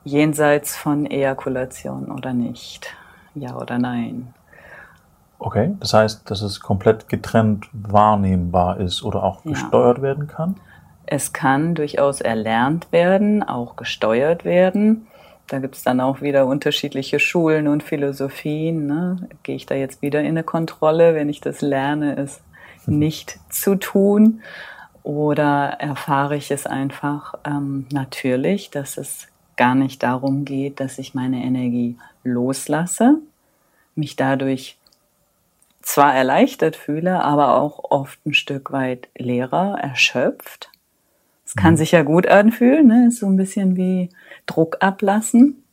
jenseits 0.06 0.78
von 0.78 1.06
Ejakulation 1.06 2.12
oder 2.12 2.34
nicht? 2.34 2.96
Ja 3.36 3.58
oder 3.58 3.78
nein? 3.78 4.34
Okay, 5.38 5.76
das 5.80 5.94
heißt, 5.94 6.30
dass 6.30 6.42
es 6.42 6.60
komplett 6.60 7.08
getrennt 7.08 7.70
wahrnehmbar 7.72 8.80
ist 8.80 9.04
oder 9.04 9.24
auch 9.24 9.44
ja. 9.46 9.52
gesteuert 9.52 10.02
werden 10.02 10.28
kann? 10.28 10.56
Es 11.06 11.34
kann 11.34 11.76
durchaus 11.76 12.22
erlernt 12.22 12.92
werden, 12.92 13.42
auch 13.42 13.76
gesteuert 13.76 14.46
werden. 14.46 15.08
Da 15.50 15.58
gibt 15.60 15.76
es 15.76 15.84
dann 15.84 16.00
auch 16.00 16.22
wieder 16.22 16.46
unterschiedliche 16.46 17.20
Schulen 17.20 17.68
und 17.68 17.84
Philosophien. 17.84 18.86
Ne? 18.86 19.28
Gehe 19.44 19.56
ich 19.56 19.66
da 19.66 19.76
jetzt 19.76 20.02
wieder 20.02 20.22
in 20.22 20.28
eine 20.28 20.44
Kontrolle, 20.44 21.16
wenn 21.16 21.28
ich 21.28 21.42
das 21.42 21.62
lerne, 21.62 22.16
es 22.18 22.42
nicht 22.86 23.40
zu 23.50 23.76
tun? 23.76 24.42
Oder 25.02 25.78
erfahre 25.80 26.36
ich 26.36 26.52
es 26.52 26.68
einfach 26.68 27.34
ähm, 27.46 27.88
natürlich, 27.92 28.70
dass 28.70 28.98
es 28.98 29.28
gar 29.58 29.74
nicht 29.74 30.04
darum 30.04 30.46
geht, 30.46 30.80
dass 30.80 31.00
ich 31.00 31.16
meine 31.16 31.44
Energie 31.44 31.98
loslasse, 32.24 33.18
mich 33.96 34.16
dadurch 34.16 34.78
zwar 35.82 36.14
erleichtert 36.14 36.76
fühle, 36.76 37.24
aber 37.24 37.58
auch 37.58 37.90
oft 37.90 38.24
ein 38.26 38.34
Stück 38.34 38.72
weit 38.72 39.10
leerer, 39.18 39.80
erschöpft. 39.82 40.70
Es 41.46 41.56
kann 41.56 41.74
mhm. 41.74 41.78
sich 41.78 41.92
ja 41.92 42.04
gut 42.04 42.28
anfühlen, 42.28 42.88
ne? 42.88 43.08
ist 43.08 43.20
so 43.20 43.26
ein 43.26 43.38
bisschen 43.38 43.76
wie 43.76 44.10
Druck 44.46 44.78
ablassen. 44.82 45.64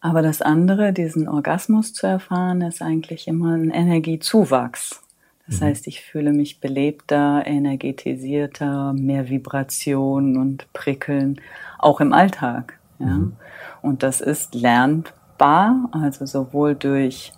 Aber 0.00 0.22
das 0.22 0.42
andere, 0.42 0.92
diesen 0.92 1.28
Orgasmus 1.28 1.92
zu 1.92 2.06
erfahren, 2.06 2.60
ist 2.60 2.82
eigentlich 2.82 3.26
immer 3.26 3.54
ein 3.54 3.70
Energiezuwachs. 3.70 5.02
Das 5.46 5.60
mhm. 5.60 5.64
heißt, 5.64 5.86
ich 5.86 6.02
fühle 6.02 6.32
mich 6.32 6.60
belebter, 6.60 7.42
energetisierter, 7.46 8.92
mehr 8.92 9.28
Vibration 9.28 10.36
und 10.36 10.72
Prickeln, 10.72 11.40
auch 11.78 12.00
im 12.00 12.12
Alltag. 12.12 12.78
Ja? 12.98 13.06
Mhm. 13.06 13.36
Und 13.82 14.02
das 14.02 14.20
ist 14.20 14.54
lernbar, 14.54 15.88
also 15.92 16.26
sowohl 16.26 16.74
durch 16.74 17.32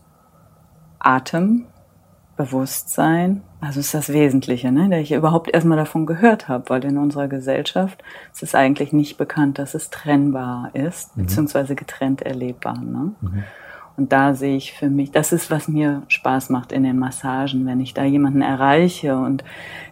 Atem, 0.99 1.67
Bewusstsein, 2.41 3.43
also 3.61 3.81
ist 3.81 3.93
das 3.93 4.11
Wesentliche, 4.11 4.73
ne? 4.73 4.89
dass 4.89 5.01
ich 5.01 5.13
überhaupt 5.13 5.53
erstmal 5.53 5.77
davon 5.77 6.07
gehört 6.07 6.49
habe, 6.49 6.71
weil 6.71 6.83
in 6.87 6.97
unserer 6.97 7.29
Gesellschaft 7.29 8.03
ist 8.33 8.43
es 8.43 8.55
eigentlich 8.55 8.95
nicht 8.95 9.19
bekannt, 9.19 9.59
dass 9.59 9.75
es 9.75 9.91
trennbar 9.91 10.71
ist, 10.73 11.15
mhm. 11.15 11.23
beziehungsweise 11.23 11.75
getrennt 11.75 12.23
erlebbar. 12.23 12.79
Ne? 12.79 13.13
Mhm. 13.21 13.45
Und 13.99 14.13
da 14.13 14.33
sehe 14.33 14.57
ich 14.57 14.73
für 14.73 14.89
mich, 14.89 15.11
das 15.11 15.33
ist, 15.33 15.51
was 15.51 15.69
mir 15.69 16.03
Spaß 16.09 16.49
macht 16.49 16.73
in 16.73 16.83
den 16.83 16.99
Massagen, 16.99 17.67
wenn 17.67 17.81
ich 17.81 17.93
da 17.93 18.05
jemanden 18.05 18.41
erreiche 18.41 19.19
und 19.19 19.45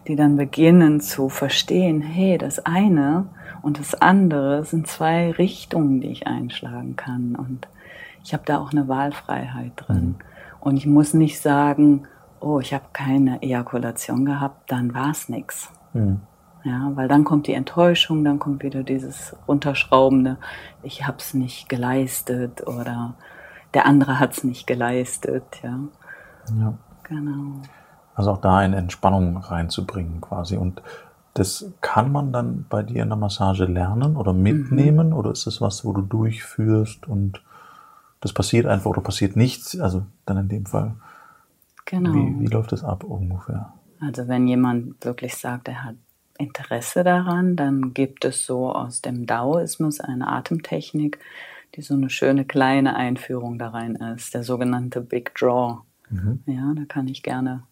die 0.07 0.15
dann 0.15 0.35
beginnen 0.35 0.99
zu 1.01 1.29
verstehen, 1.29 2.01
hey, 2.01 2.39
das 2.39 2.65
eine 2.65 3.27
und 3.61 3.77
das 3.77 3.93
andere 3.93 4.63
sind 4.65 4.87
zwei 4.87 5.29
Richtungen, 5.29 6.01
die 6.01 6.07
ich 6.07 6.25
einschlagen 6.25 6.95
kann. 6.95 7.35
Und 7.35 7.67
ich 8.23 8.33
habe 8.33 8.43
da 8.47 8.57
auch 8.57 8.71
eine 8.71 8.87
Wahlfreiheit 8.87 9.73
drin. 9.75 10.03
Mhm. 10.03 10.15
Und 10.61 10.77
ich 10.77 10.87
muss 10.87 11.13
nicht 11.13 11.39
sagen, 11.39 12.07
oh, 12.39 12.59
ich 12.59 12.73
habe 12.73 12.85
keine 12.93 13.41
Ejakulation 13.41 14.25
gehabt, 14.25 14.71
dann 14.71 14.93
war 14.93 15.11
es 15.11 15.29
nichts. 15.29 15.71
Mhm. 15.93 16.21
Ja, 16.63 16.91
weil 16.95 17.07
dann 17.07 17.23
kommt 17.23 17.47
die 17.47 17.53
Enttäuschung, 17.53 18.23
dann 18.25 18.39
kommt 18.39 18.63
wieder 18.63 18.83
dieses 18.83 19.35
runterschraubende, 19.47 20.37
ich 20.83 21.07
habe 21.07 21.17
es 21.19 21.33
nicht 21.33 21.69
geleistet 21.69 22.67
oder 22.67 23.13
der 23.73 23.85
andere 23.85 24.19
hat 24.19 24.33
es 24.33 24.43
nicht 24.43 24.67
geleistet. 24.67 25.43
Ja. 25.63 25.79
ja. 26.59 26.73
Genau. 27.03 27.61
Also 28.13 28.31
auch 28.31 28.41
da 28.41 28.57
eine 28.57 28.75
Entspannung 28.75 29.37
reinzubringen 29.37 30.19
quasi. 30.19 30.57
Und 30.57 30.81
das 31.33 31.71
kann 31.79 32.11
man 32.11 32.33
dann 32.33 32.65
bei 32.69 32.83
dir 32.83 33.03
in 33.03 33.09
der 33.09 33.17
Massage 33.17 33.65
lernen 33.65 34.17
oder 34.17 34.33
mitnehmen 34.33 35.07
mhm. 35.07 35.13
oder 35.13 35.31
ist 35.31 35.47
das 35.47 35.61
was, 35.61 35.85
wo 35.85 35.93
du 35.93 36.01
durchführst 36.01 37.07
und 37.07 37.41
das 38.19 38.33
passiert 38.33 38.65
einfach 38.65 38.89
oder 38.89 39.01
passiert 39.01 39.35
nichts? 39.35 39.79
Also 39.79 40.03
dann 40.25 40.37
in 40.37 40.49
dem 40.49 40.65
Fall. 40.65 40.95
Genau. 41.89 42.13
Wie, 42.13 42.39
wie 42.41 42.45
läuft 42.45 42.71
das 42.71 42.83
ab 42.83 43.03
ungefähr? 43.03 43.73
Also 43.99 44.27
wenn 44.27 44.47
jemand 44.47 45.03
wirklich 45.03 45.35
sagt, 45.35 45.67
er 45.67 45.83
hat 45.83 45.95
Interesse 46.37 47.03
daran, 47.03 47.55
dann 47.55 47.95
gibt 47.95 48.25
es 48.25 48.45
so 48.45 48.71
aus 48.71 49.01
dem 49.01 49.25
Daoismus 49.25 49.99
eine 49.99 50.27
Atemtechnik, 50.27 51.19
die 51.75 51.81
so 51.81 51.95
eine 51.95 52.11
schöne 52.11 52.45
kleine 52.45 52.95
Einführung 52.95 53.57
da 53.57 53.69
rein 53.69 53.95
ist, 53.95 54.35
der 54.35 54.43
sogenannte 54.43 55.01
Big 55.01 55.33
Draw. 55.33 55.79
Mhm. 56.09 56.43
Ja, 56.45 56.73
da 56.75 56.85
kann 56.85 57.07
ich 57.07 57.23
gerne 57.23 57.63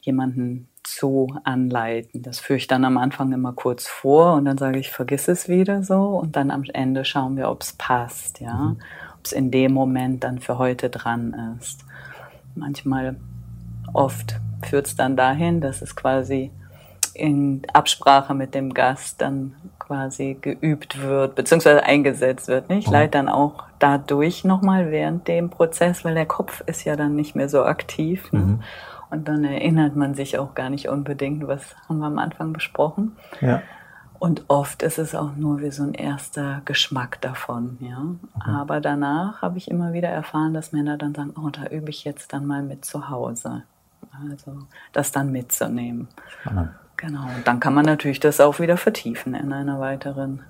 jemanden 0.00 0.68
zu 0.82 1.28
anleiten. 1.44 2.22
Das 2.22 2.40
führe 2.40 2.58
ich 2.58 2.66
dann 2.66 2.84
am 2.84 2.98
Anfang 2.98 3.32
immer 3.32 3.52
kurz 3.52 3.86
vor 3.86 4.34
und 4.34 4.46
dann 4.46 4.58
sage 4.58 4.80
ich, 4.80 4.90
vergiss 4.90 5.28
es 5.28 5.48
wieder 5.48 5.84
so 5.84 6.18
und 6.18 6.34
dann 6.34 6.50
am 6.50 6.64
Ende 6.64 7.04
schauen 7.04 7.36
wir, 7.36 7.50
ob 7.50 7.62
es 7.62 7.72
passt, 7.74 8.40
ja, 8.40 8.54
mhm. 8.54 8.78
ob 9.16 9.24
es 9.24 9.32
in 9.32 9.52
dem 9.52 9.72
Moment 9.72 10.24
dann 10.24 10.40
für 10.40 10.58
heute 10.58 10.90
dran 10.90 11.56
ist. 11.58 11.84
Manchmal, 12.54 13.16
oft 13.92 14.40
führt 14.64 14.86
es 14.86 14.96
dann 14.96 15.16
dahin, 15.16 15.60
dass 15.60 15.82
es 15.82 15.96
quasi 15.96 16.50
in 17.14 17.62
Absprache 17.72 18.34
mit 18.34 18.54
dem 18.54 18.74
Gast 18.74 19.20
dann 19.20 19.54
quasi 19.78 20.36
geübt 20.40 21.00
wird, 21.00 21.34
beziehungsweise 21.34 21.84
eingesetzt 21.84 22.48
wird. 22.48 22.70
Ich 22.70 22.86
mhm. 22.86 22.92
leite 22.92 23.10
dann 23.12 23.28
auch 23.28 23.64
dadurch 23.78 24.44
nochmal 24.44 24.90
während 24.90 25.28
dem 25.28 25.50
Prozess, 25.50 26.04
weil 26.04 26.14
der 26.14 26.26
Kopf 26.26 26.62
ist 26.66 26.84
ja 26.84 26.96
dann 26.96 27.14
nicht 27.14 27.36
mehr 27.36 27.48
so 27.48 27.64
aktiv. 27.64 28.32
Ne? 28.32 28.40
Mhm. 28.40 28.62
Und 29.10 29.28
dann 29.28 29.44
erinnert 29.44 29.94
man 29.94 30.14
sich 30.14 30.38
auch 30.38 30.54
gar 30.54 30.70
nicht 30.70 30.88
unbedingt, 30.88 31.46
was 31.46 31.76
haben 31.88 31.98
wir 31.98 32.06
am 32.06 32.18
Anfang 32.18 32.52
besprochen. 32.52 33.16
Ja. 33.40 33.62
Und 34.24 34.46
oft 34.48 34.82
ist 34.82 34.98
es 34.98 35.14
auch 35.14 35.36
nur 35.36 35.60
wie 35.60 35.70
so 35.70 35.82
ein 35.82 35.92
erster 35.92 36.62
Geschmack 36.64 37.20
davon, 37.20 37.76
ja. 37.80 37.98
Mhm. 37.98 38.18
Aber 38.42 38.80
danach 38.80 39.42
habe 39.42 39.58
ich 39.58 39.70
immer 39.70 39.92
wieder 39.92 40.08
erfahren, 40.08 40.54
dass 40.54 40.72
Männer 40.72 40.96
dann 40.96 41.14
sagen, 41.14 41.34
oh, 41.38 41.50
da 41.50 41.66
übe 41.66 41.90
ich 41.90 42.04
jetzt 42.04 42.32
dann 42.32 42.46
mal 42.46 42.62
mit 42.62 42.86
zu 42.86 43.10
Hause. 43.10 43.64
Also 44.26 44.60
das 44.92 45.12
dann 45.12 45.30
mitzunehmen. 45.30 46.08
Spannend. 46.40 46.70
Genau. 46.96 47.24
Und 47.36 47.46
dann 47.46 47.60
kann 47.60 47.74
man 47.74 47.84
natürlich 47.84 48.18
das 48.18 48.40
auch 48.40 48.60
wieder 48.60 48.78
vertiefen 48.78 49.34
in 49.34 49.52
einer 49.52 49.78
weiteren 49.78 50.40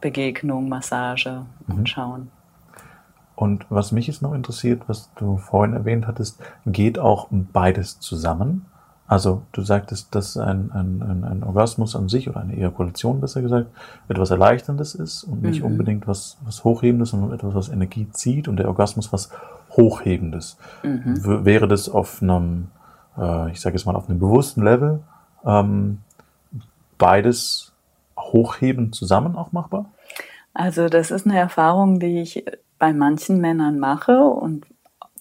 Begegnung, 0.00 0.68
Massage 0.68 1.46
mhm. 1.68 1.74
und 1.76 1.88
schauen. 1.88 2.32
Und 3.36 3.64
was 3.68 3.92
mich 3.92 4.08
jetzt 4.08 4.22
noch 4.22 4.34
interessiert, 4.34 4.82
was 4.88 5.08
du 5.14 5.36
vorhin 5.36 5.72
erwähnt 5.72 6.08
hattest, 6.08 6.42
geht 6.66 6.98
auch 6.98 7.28
beides 7.30 8.00
zusammen? 8.00 8.66
Also 9.10 9.42
du 9.50 9.62
sagtest, 9.62 10.14
dass 10.14 10.36
ein, 10.36 10.70
ein, 10.72 11.24
ein, 11.24 11.42
Orgasmus 11.42 11.96
an 11.96 12.08
sich 12.08 12.28
oder 12.28 12.38
eine 12.38 12.56
Ejakulation 12.56 13.20
besser 13.20 13.42
gesagt 13.42 13.66
etwas 14.08 14.30
Erleichterndes 14.30 14.94
ist 14.94 15.24
und 15.24 15.42
nicht 15.42 15.62
mhm. 15.62 15.66
unbedingt 15.66 16.06
was, 16.06 16.38
was 16.44 16.62
Hochhebendes, 16.62 17.10
sondern 17.10 17.32
etwas, 17.32 17.56
was 17.56 17.68
Energie 17.70 18.06
zieht 18.12 18.46
und 18.46 18.56
der 18.58 18.68
Orgasmus 18.68 19.12
was 19.12 19.30
Hochhebendes. 19.70 20.58
Mhm. 20.84 21.44
Wäre 21.44 21.66
das 21.66 21.88
auf 21.88 22.22
einem, 22.22 22.68
äh, 23.18 23.50
ich 23.50 23.60
sage 23.60 23.74
jetzt 23.74 23.84
mal, 23.84 23.96
auf 23.96 24.08
einem 24.08 24.20
bewussten 24.20 24.62
Level 24.62 25.00
ähm, 25.44 25.98
beides 26.96 27.72
hochheben 28.16 28.92
zusammen 28.92 29.34
auch 29.34 29.50
machbar? 29.50 29.86
Also 30.54 30.88
das 30.88 31.10
ist 31.10 31.26
eine 31.26 31.36
Erfahrung, 31.36 31.98
die 31.98 32.20
ich 32.20 32.44
bei 32.78 32.92
manchen 32.92 33.40
Männern 33.40 33.80
mache 33.80 34.20
und 34.20 34.66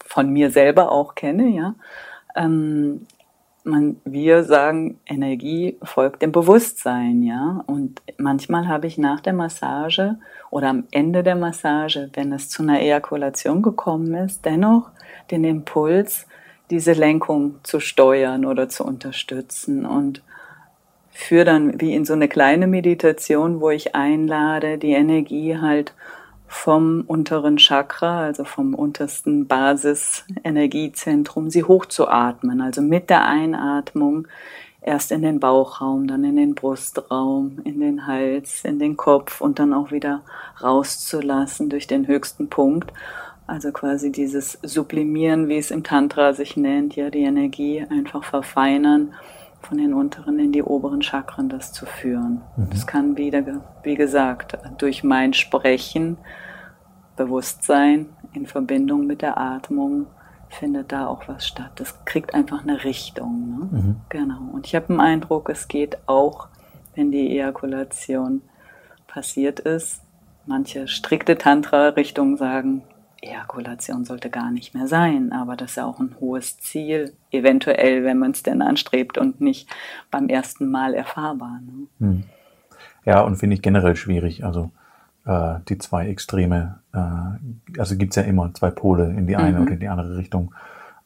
von 0.06 0.30
mir 0.30 0.52
selber 0.52 0.92
auch 0.92 1.16
kenne, 1.16 1.48
ja. 1.48 1.74
Ähm, 2.36 3.08
man, 3.64 3.98
wir 4.06 4.44
sagen, 4.44 5.00
Energie 5.06 5.78
folgt 5.84 6.22
dem 6.22 6.32
Bewusstsein, 6.32 7.24
ja. 7.24 7.64
Und 7.68 8.02
manchmal 8.18 8.68
habe 8.68 8.88
ich 8.88 8.98
nach 8.98 9.20
der 9.20 9.34
Massage 9.34 10.18
oder 10.50 10.70
am 10.70 10.86
Ende 10.92 11.24
der 11.24 11.36
Massage, 11.36 12.10
wenn 12.14 12.32
es 12.32 12.50
zu 12.50 12.64
einer 12.64 12.80
Ejakulation 12.80 13.62
gekommen 13.62 14.14
ist, 14.16 14.46
dennoch 14.46 14.90
den 15.32 15.44
Impuls, 15.44 16.26
diese 16.70 16.94
Lenkung 16.94 17.56
zu 17.64 17.80
steuern 17.80 18.46
oder 18.46 18.70
zu 18.70 18.86
unterstützen 18.86 19.86
und 19.86 20.22
führe 21.12 21.46
dann 21.46 21.82
wie 21.82 21.94
in 21.94 22.06
so 22.06 22.14
eine 22.14 22.28
kleine 22.28 22.68
Meditation, 22.68 23.60
wo 23.60 23.70
ich 23.72 23.96
einlade, 23.96 24.78
die 24.78 24.92
Energie 24.92 25.58
halt 25.58 25.94
vom 26.50 27.04
unteren 27.06 27.58
Chakra, 27.58 28.24
also 28.24 28.44
vom 28.44 28.74
untersten 28.74 29.46
Basis-Energiezentrum, 29.48 31.52
sie 31.52 31.64
hochzuatmen. 31.64 32.60
Also 32.60 32.82
mit 32.82 33.12
der 33.12 33.26
Einatmung 33.26 34.28
erst 34.82 35.12
in 35.12 35.22
den 35.22 35.40
Bauchraum, 35.40 36.08
dann 36.08 36.24
in 36.24 36.36
den 36.36 36.56
Brustraum, 36.56 37.60
in 37.66 37.80
den 37.80 38.08
Hals, 38.08 38.66
in 38.66 38.80
den 38.80 38.98
Kopf 38.98 39.42
und 39.42 39.60
dann 39.60 39.74
auch 39.74 39.92
wieder 39.92 40.24
rauszulassen 40.62 41.70
durch 41.70 41.86
den 41.86 42.08
höchsten 42.08 42.50
Punkt. 42.50 42.92
Also 43.46 43.72
quasi 43.72 44.12
dieses 44.12 44.58
Sublimieren, 44.64 45.50
wie 45.50 45.60
es 45.60 45.70
im 45.70 45.84
Tantra 45.84 46.34
sich 46.34 46.58
nennt, 46.58 46.96
ja, 46.96 47.12
die 47.12 47.22
Energie 47.22 47.86
einfach 47.90 48.24
verfeinern 48.24 49.14
von 49.62 49.78
den 49.78 49.94
unteren 49.94 50.40
in 50.40 50.52
die 50.52 50.64
oberen 50.64 51.02
Chakren 51.02 51.50
das 51.50 51.72
zu 51.74 51.86
führen. 51.86 52.42
Mhm. 52.56 52.70
Das 52.72 52.88
kann 52.88 53.18
wieder, 53.18 53.44
wie 53.84 53.96
gesagt, 53.96 54.58
durch 54.78 55.04
mein 55.04 55.34
Sprechen, 55.34 56.18
Bewusstsein 57.16 58.08
in 58.34 58.46
Verbindung 58.46 59.06
mit 59.06 59.22
der 59.22 59.38
Atmung 59.38 60.08
findet 60.48 60.92
da 60.92 61.08
auch 61.08 61.28
was 61.28 61.46
statt. 61.46 61.72
Das 61.76 62.06
kriegt 62.06 62.34
einfach 62.34 62.64
eine 62.64 62.84
Richtung. 62.84 63.50
Ne? 63.50 63.68
Mhm. 63.72 63.96
Genau. 64.10 64.40
Und 64.54 64.66
ich 64.66 64.76
habe 64.76 64.88
den 64.88 65.00
Eindruck, 65.00 65.50
es 65.50 65.68
geht 65.68 65.98
auch, 66.08 66.48
wenn 66.96 67.12
die 67.12 67.30
Ejakulation 67.30 68.42
passiert 69.08 69.60
ist. 69.60 70.02
Manche 70.46 70.88
strikte 70.88 71.38
Tantra-Richtungen 71.38 72.38
sagen, 72.38 72.84
Ejakulation 73.22 74.06
sollte 74.06 74.30
gar 74.30 74.52
nicht 74.52 74.74
mehr 74.74 74.88
sein, 74.88 75.32
aber 75.32 75.56
das 75.56 75.72
ist 75.72 75.76
ja 75.78 75.86
auch 75.86 76.00
ein 76.00 76.16
hohes 76.20 76.58
Ziel, 76.60 77.14
eventuell, 77.32 78.04
wenn 78.04 78.18
man 78.18 78.32
es 78.32 78.44
denn 78.44 78.62
anstrebt 78.62 79.18
und 79.18 79.42
nicht 79.42 79.70
beim 80.12 80.30
ersten 80.30 80.72
Mal 80.72 80.94
erfahrbar. 80.94 81.60
Ne? 81.62 81.88
Hm. 82.00 82.24
Ja, 83.06 83.22
und 83.22 83.38
finde 83.38 83.56
ich 83.56 83.62
generell 83.62 83.96
schwierig. 83.96 84.46
Also 84.46 84.72
äh, 85.26 85.56
die 85.68 85.78
zwei 85.78 86.08
Extreme, 86.08 86.80
äh, 86.94 87.80
also 87.80 87.98
gibt 87.98 88.12
es 88.12 88.16
ja 88.18 88.24
immer 88.24 88.54
zwei 88.54 88.72
Pole 88.72 89.06
in 89.06 89.28
die 89.28 89.36
eine 89.36 89.58
mhm. 89.58 89.64
oder 89.64 89.72
in 89.74 89.80
die 89.80 89.90
andere 89.90 90.18
Richtung. 90.18 90.54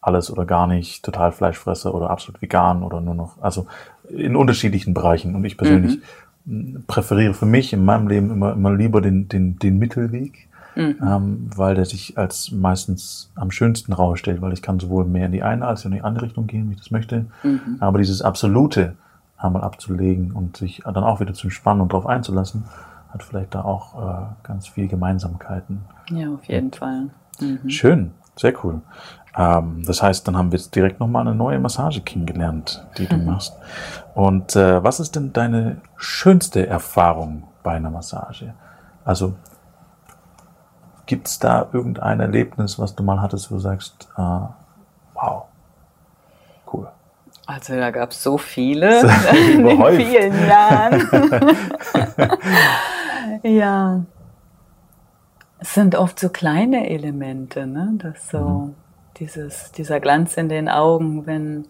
Alles 0.02 0.30
oder 0.30 0.46
gar 0.46 0.68
nicht, 0.68 1.04
total 1.04 1.32
Fleischfresser 1.32 1.96
oder 1.96 2.10
absolut 2.10 2.42
vegan 2.42 2.84
oder 2.84 3.00
nur 3.00 3.16
noch, 3.16 3.42
also 3.42 3.68
in 4.10 4.36
unterschiedlichen 4.36 4.94
Bereichen. 4.94 5.34
Und 5.34 5.46
ich 5.46 5.58
persönlich 5.58 6.00
mhm. 6.46 6.84
präferiere 6.88 7.34
für 7.34 7.46
mich 7.46 7.72
in 7.72 7.86
meinem 7.86 8.08
Leben 8.08 8.30
immer, 8.30 8.52
immer 8.52 8.74
lieber 8.74 9.00
den, 9.02 9.30
den, 9.30 9.58
den 9.60 9.80
Mittelweg 9.80 10.50
mhm. 10.76 10.98
ähm, 11.02 11.50
weil 11.56 11.76
der 11.76 11.86
sich 11.86 12.18
als 12.18 12.52
meistens 12.52 13.32
am 13.36 13.52
schönsten 13.52 13.94
rausstellt, 13.94 14.42
weil 14.42 14.54
ich 14.54 14.62
kann 14.62 14.80
sowohl 14.80 15.06
mehr 15.06 15.26
in 15.28 15.32
die 15.32 15.44
eine 15.44 15.66
als 15.66 15.86
in 15.86 15.92
die 15.92 16.02
andere 16.02 16.26
Richtung 16.26 16.48
gehen, 16.48 16.70
wie 16.70 16.74
ich 16.74 16.80
das 16.80 16.92
möchte. 16.92 17.26
Mhm. 17.44 17.78
Aber 17.80 18.00
dieses 18.00 18.22
Absolute 18.22 18.96
einmal 19.38 19.64
abzulegen 19.64 20.32
und 20.32 20.58
sich 20.58 20.82
dann 20.86 21.04
auch 21.04 21.20
wieder 21.20 21.34
zu 21.34 21.48
entspannen 21.48 21.82
und 21.82 21.92
darauf 21.92 22.06
einzulassen, 22.06 22.66
hat 23.10 23.24
vielleicht 23.24 23.54
da 23.54 23.64
auch 23.64 23.96
äh, 24.02 24.26
ganz 24.44 24.68
viele 24.68 24.88
Gemeinsamkeiten. 24.88 25.82
Ja, 26.10 26.30
auf 26.34 26.46
jeden 26.46 26.66
und 26.66 26.76
Fall. 26.76 27.10
Mhm. 27.40 27.70
Schön, 27.70 28.12
sehr 28.36 28.54
cool. 28.64 28.82
Ähm, 29.36 29.84
das 29.86 30.02
heißt, 30.02 30.28
dann 30.28 30.38
haben 30.38 30.52
wir 30.52 30.60
jetzt 30.60 30.76
direkt 30.76 31.00
nochmal 31.00 31.28
eine 31.28 31.36
neue 31.36 31.60
Massage 31.60 32.02
kennengelernt, 32.02 32.86
die 32.98 33.08
du 33.08 33.18
mhm. 33.18 33.26
machst. 33.26 33.54
Und 34.16 34.56
äh, 34.56 34.84
was 34.84 35.00
ist 35.00 35.16
denn 35.16 35.34
deine 35.34 35.78
schönste 35.96 36.66
Erfahrung 36.66 37.44
bei 37.64 37.74
einer 37.74 37.90
Massage? 37.90 38.54
Also 39.06 39.36
Gibt 41.06 41.28
es 41.28 41.40
da 41.40 41.68
irgendein 41.74 42.20
Erlebnis, 42.20 42.80
was 42.80 42.96
du 42.96 43.04
mal 43.04 43.22
hattest, 43.22 43.52
wo 43.52 43.56
du 43.56 43.62
sagst, 43.62 44.08
äh, 44.18 44.22
wow, 45.14 45.44
cool? 46.72 46.88
Also 47.46 47.76
da 47.76 47.92
gab 47.92 48.12
es 48.12 48.24
so 48.24 48.38
viele 48.38 49.02
in 49.02 49.68
vielen 49.98 50.48
Jahren. 50.48 51.10
ja. 53.44 54.06
Es 55.60 55.74
sind 55.74 55.96
oft 55.96 56.20
so 56.20 56.30
kleine 56.30 56.90
Elemente, 56.90 57.66
ne? 57.68 57.94
Das 57.98 58.30
so 58.30 58.40
mhm. 58.40 58.76
dieses, 59.18 59.72
dieser 59.72 60.00
Glanz 60.00 60.36
in 60.36 60.50
den 60.50 60.68
Augen, 60.68 61.26
wenn 61.26 61.66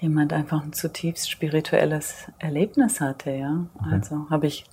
jemand 0.00 0.32
einfach 0.32 0.62
ein 0.62 0.72
zutiefst 0.72 1.30
spirituelles 1.30 2.26
Erlebnis 2.38 3.00
hatte, 3.00 3.30
ja. 3.30 3.66
Okay. 3.80 3.88
Also 3.92 4.26
habe 4.30 4.46
ich 4.46 4.64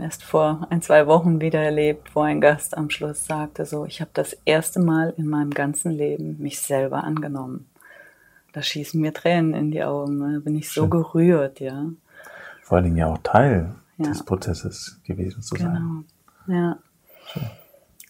erst 0.00 0.22
vor 0.22 0.66
ein, 0.70 0.82
zwei 0.82 1.06
Wochen 1.06 1.40
wieder 1.40 1.60
erlebt, 1.60 2.14
wo 2.14 2.20
ein 2.20 2.40
Gast 2.40 2.76
am 2.76 2.90
Schluss 2.90 3.26
sagte, 3.26 3.64
so, 3.64 3.84
ich 3.84 4.00
habe 4.00 4.10
das 4.14 4.36
erste 4.44 4.80
Mal 4.80 5.14
in 5.16 5.28
meinem 5.28 5.50
ganzen 5.50 5.92
Leben 5.92 6.36
mich 6.38 6.60
selber 6.60 7.04
angenommen. 7.04 7.66
Da 8.52 8.62
schießen 8.62 9.00
mir 9.00 9.12
Tränen 9.12 9.54
in 9.54 9.70
die 9.70 9.82
Augen, 9.84 10.20
da 10.20 10.40
bin 10.40 10.56
ich 10.56 10.70
so 10.70 10.82
Schön. 10.82 10.90
gerührt, 10.90 11.60
ja. 11.60 11.86
Vor 12.62 12.76
allen 12.76 12.84
Dingen 12.84 12.96
ja 12.96 13.06
auch 13.06 13.18
Teil 13.22 13.74
ja. 13.98 14.08
des 14.08 14.24
Prozesses 14.24 15.00
gewesen 15.04 15.42
zu 15.42 15.54
genau. 15.54 15.70
sein. 15.70 16.04
Genau, 16.46 16.58
ja. 16.58 16.78
Schön. 17.26 17.42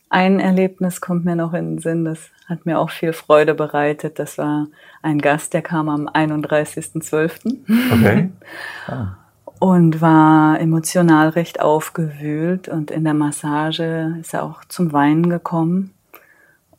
Ein 0.08 0.38
Erlebnis 0.38 1.00
kommt 1.00 1.24
mir 1.24 1.34
noch 1.34 1.52
in 1.52 1.72
den 1.72 1.78
Sinn, 1.78 2.04
das 2.04 2.30
hat 2.46 2.64
mir 2.64 2.78
auch 2.78 2.90
viel 2.90 3.12
Freude 3.12 3.54
bereitet. 3.54 4.20
Das 4.20 4.38
war 4.38 4.68
ein 5.02 5.18
Gast, 5.18 5.52
der 5.52 5.62
kam 5.62 5.88
am 5.88 6.08
31.12. 6.08 7.92
Okay. 7.92 8.30
Ah 8.86 9.16
und 9.58 10.00
war 10.00 10.60
emotional 10.60 11.30
recht 11.30 11.60
aufgewühlt 11.60 12.68
und 12.68 12.90
in 12.90 13.04
der 13.04 13.14
Massage 13.14 14.16
ist 14.20 14.34
er 14.34 14.44
auch 14.44 14.64
zum 14.66 14.92
Weinen 14.92 15.30
gekommen 15.30 15.94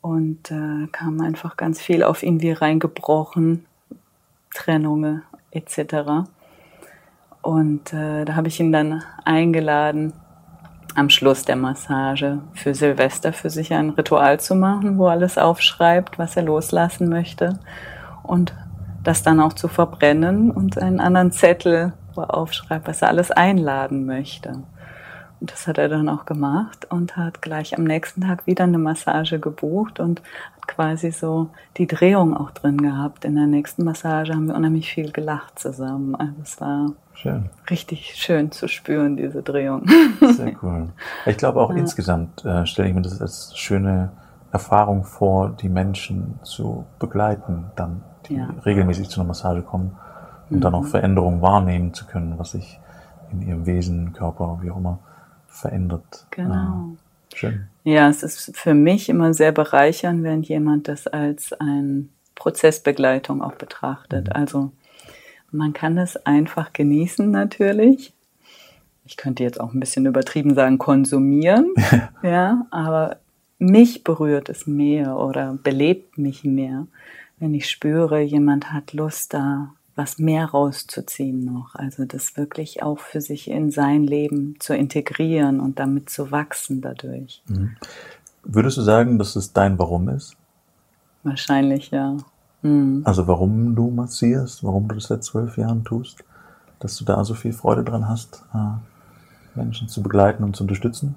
und 0.00 0.50
äh, 0.50 0.86
kam 0.92 1.20
einfach 1.20 1.56
ganz 1.56 1.80
viel 1.80 2.02
auf 2.02 2.22
ihn 2.22 2.40
wie 2.40 2.52
reingebrochen, 2.52 3.64
Trennungen 4.54 5.22
etc. 5.50 6.28
Und 7.42 7.92
äh, 7.92 8.24
da 8.24 8.36
habe 8.36 8.48
ich 8.48 8.60
ihn 8.60 8.72
dann 8.72 9.02
eingeladen, 9.24 10.12
am 10.94 11.10
Schluss 11.10 11.44
der 11.44 11.56
Massage 11.56 12.40
für 12.54 12.74
Silvester 12.74 13.32
für 13.32 13.50
sich 13.50 13.72
ein 13.72 13.90
Ritual 13.90 14.40
zu 14.40 14.54
machen, 14.54 14.98
wo 14.98 15.06
alles 15.06 15.38
aufschreibt, 15.38 16.18
was 16.18 16.36
er 16.36 16.42
loslassen 16.42 17.08
möchte 17.08 17.58
und 18.22 18.52
das 19.04 19.22
dann 19.22 19.40
auch 19.40 19.52
zu 19.52 19.68
verbrennen 19.68 20.50
und 20.50 20.78
einen 20.78 21.00
anderen 21.00 21.30
Zettel 21.30 21.92
aufschreibt, 22.16 22.88
was 22.88 23.02
er 23.02 23.08
alles 23.08 23.30
einladen 23.30 24.06
möchte. 24.06 24.62
Und 25.40 25.52
das 25.52 25.66
hat 25.66 25.78
er 25.78 25.88
dann 25.88 26.08
auch 26.08 26.24
gemacht 26.24 26.86
und 26.90 27.16
hat 27.16 27.42
gleich 27.42 27.76
am 27.78 27.84
nächsten 27.84 28.22
Tag 28.22 28.46
wieder 28.46 28.64
eine 28.64 28.78
Massage 28.78 29.38
gebucht 29.38 30.00
und 30.00 30.20
hat 30.56 30.66
quasi 30.66 31.12
so 31.12 31.50
die 31.76 31.86
Drehung 31.86 32.36
auch 32.36 32.50
drin 32.50 32.78
gehabt. 32.78 33.24
In 33.24 33.36
der 33.36 33.46
nächsten 33.46 33.84
Massage 33.84 34.32
haben 34.32 34.48
wir 34.48 34.56
unheimlich 34.56 34.90
viel 34.90 35.12
gelacht 35.12 35.58
zusammen. 35.58 36.16
Also 36.16 36.34
es 36.42 36.60
war 36.60 36.92
schön. 37.14 37.50
richtig 37.70 38.14
schön 38.16 38.50
zu 38.50 38.66
spüren, 38.66 39.16
diese 39.16 39.42
Drehung. 39.42 39.86
Sehr 40.20 40.54
cool. 40.62 40.88
Ich 41.24 41.36
glaube 41.36 41.60
auch 41.60 41.70
ja. 41.70 41.76
insgesamt 41.76 42.44
äh, 42.44 42.66
stelle 42.66 42.88
ich 42.88 42.94
mir 42.94 43.02
das 43.02 43.20
als 43.20 43.56
schöne 43.56 44.10
Erfahrung 44.50 45.04
vor, 45.04 45.50
die 45.50 45.68
Menschen 45.68 46.40
zu 46.42 46.84
begleiten, 46.98 47.66
dann 47.76 48.02
die 48.28 48.36
ja. 48.36 48.48
regelmäßig 48.64 49.08
zu 49.08 49.20
einer 49.20 49.28
Massage 49.28 49.62
kommen 49.62 49.96
und 50.50 50.60
dann 50.60 50.74
auch 50.74 50.82
mhm. 50.82 50.88
Veränderungen 50.88 51.42
wahrnehmen 51.42 51.94
zu 51.94 52.06
können, 52.06 52.38
was 52.38 52.52
sich 52.52 52.80
in 53.32 53.42
ihrem 53.42 53.66
Wesen, 53.66 54.12
Körper, 54.12 54.60
wie 54.62 54.70
auch 54.70 54.78
immer, 54.78 55.00
verändert. 55.46 56.26
Genau. 56.30 56.92
Äh, 57.32 57.36
schön. 57.36 57.68
Ja, 57.84 58.08
es 58.08 58.22
ist 58.22 58.56
für 58.56 58.74
mich 58.74 59.08
immer 59.08 59.34
sehr 59.34 59.52
bereichernd, 59.52 60.22
wenn 60.22 60.42
jemand 60.42 60.88
das 60.88 61.06
als 61.06 61.52
eine 61.54 62.06
Prozessbegleitung 62.34 63.42
auch 63.42 63.54
betrachtet. 63.54 64.28
Mhm. 64.28 64.32
Also 64.32 64.72
man 65.50 65.72
kann 65.72 65.98
es 65.98 66.16
einfach 66.26 66.72
genießen 66.72 67.30
natürlich. 67.30 68.12
Ich 69.04 69.16
könnte 69.16 69.42
jetzt 69.42 69.60
auch 69.60 69.72
ein 69.72 69.80
bisschen 69.80 70.06
übertrieben 70.06 70.54
sagen, 70.54 70.78
konsumieren. 70.78 71.72
ja, 72.22 72.66
aber 72.70 73.16
mich 73.58 74.04
berührt 74.04 74.48
es 74.48 74.66
mehr 74.66 75.16
oder 75.16 75.58
belebt 75.62 76.18
mich 76.18 76.44
mehr, 76.44 76.86
wenn 77.38 77.54
ich 77.54 77.70
spüre, 77.70 78.20
jemand 78.20 78.72
hat 78.72 78.92
Lust 78.92 79.32
da 79.34 79.72
was 79.98 80.18
mehr 80.18 80.46
rauszuziehen 80.46 81.44
noch. 81.44 81.74
Also 81.74 82.04
das 82.04 82.36
wirklich 82.36 82.82
auch 82.84 83.00
für 83.00 83.20
sich 83.20 83.50
in 83.50 83.72
sein 83.72 84.04
Leben 84.04 84.54
zu 84.60 84.74
integrieren 84.74 85.58
und 85.58 85.80
damit 85.80 86.08
zu 86.08 86.30
wachsen 86.30 86.80
dadurch. 86.80 87.42
Mhm. 87.48 87.76
Würdest 88.44 88.76
du 88.76 88.82
sagen, 88.82 89.18
dass 89.18 89.34
es 89.34 89.52
dein 89.52 89.76
Warum 89.78 90.08
ist? 90.08 90.36
Wahrscheinlich 91.24 91.90
ja. 91.90 92.16
Mhm. 92.62 93.02
Also 93.04 93.26
warum 93.26 93.74
du 93.74 93.90
massierst, 93.90 94.62
warum 94.62 94.86
du 94.86 94.94
das 94.94 95.08
seit 95.08 95.24
zwölf 95.24 95.58
Jahren 95.58 95.84
tust, 95.84 96.24
dass 96.78 96.96
du 96.96 97.04
da 97.04 97.24
so 97.24 97.34
viel 97.34 97.52
Freude 97.52 97.82
dran 97.82 98.08
hast, 98.08 98.44
äh, 98.54 99.58
Menschen 99.58 99.88
zu 99.88 100.00
begleiten 100.00 100.44
und 100.44 100.54
zu 100.54 100.62
unterstützen? 100.62 101.16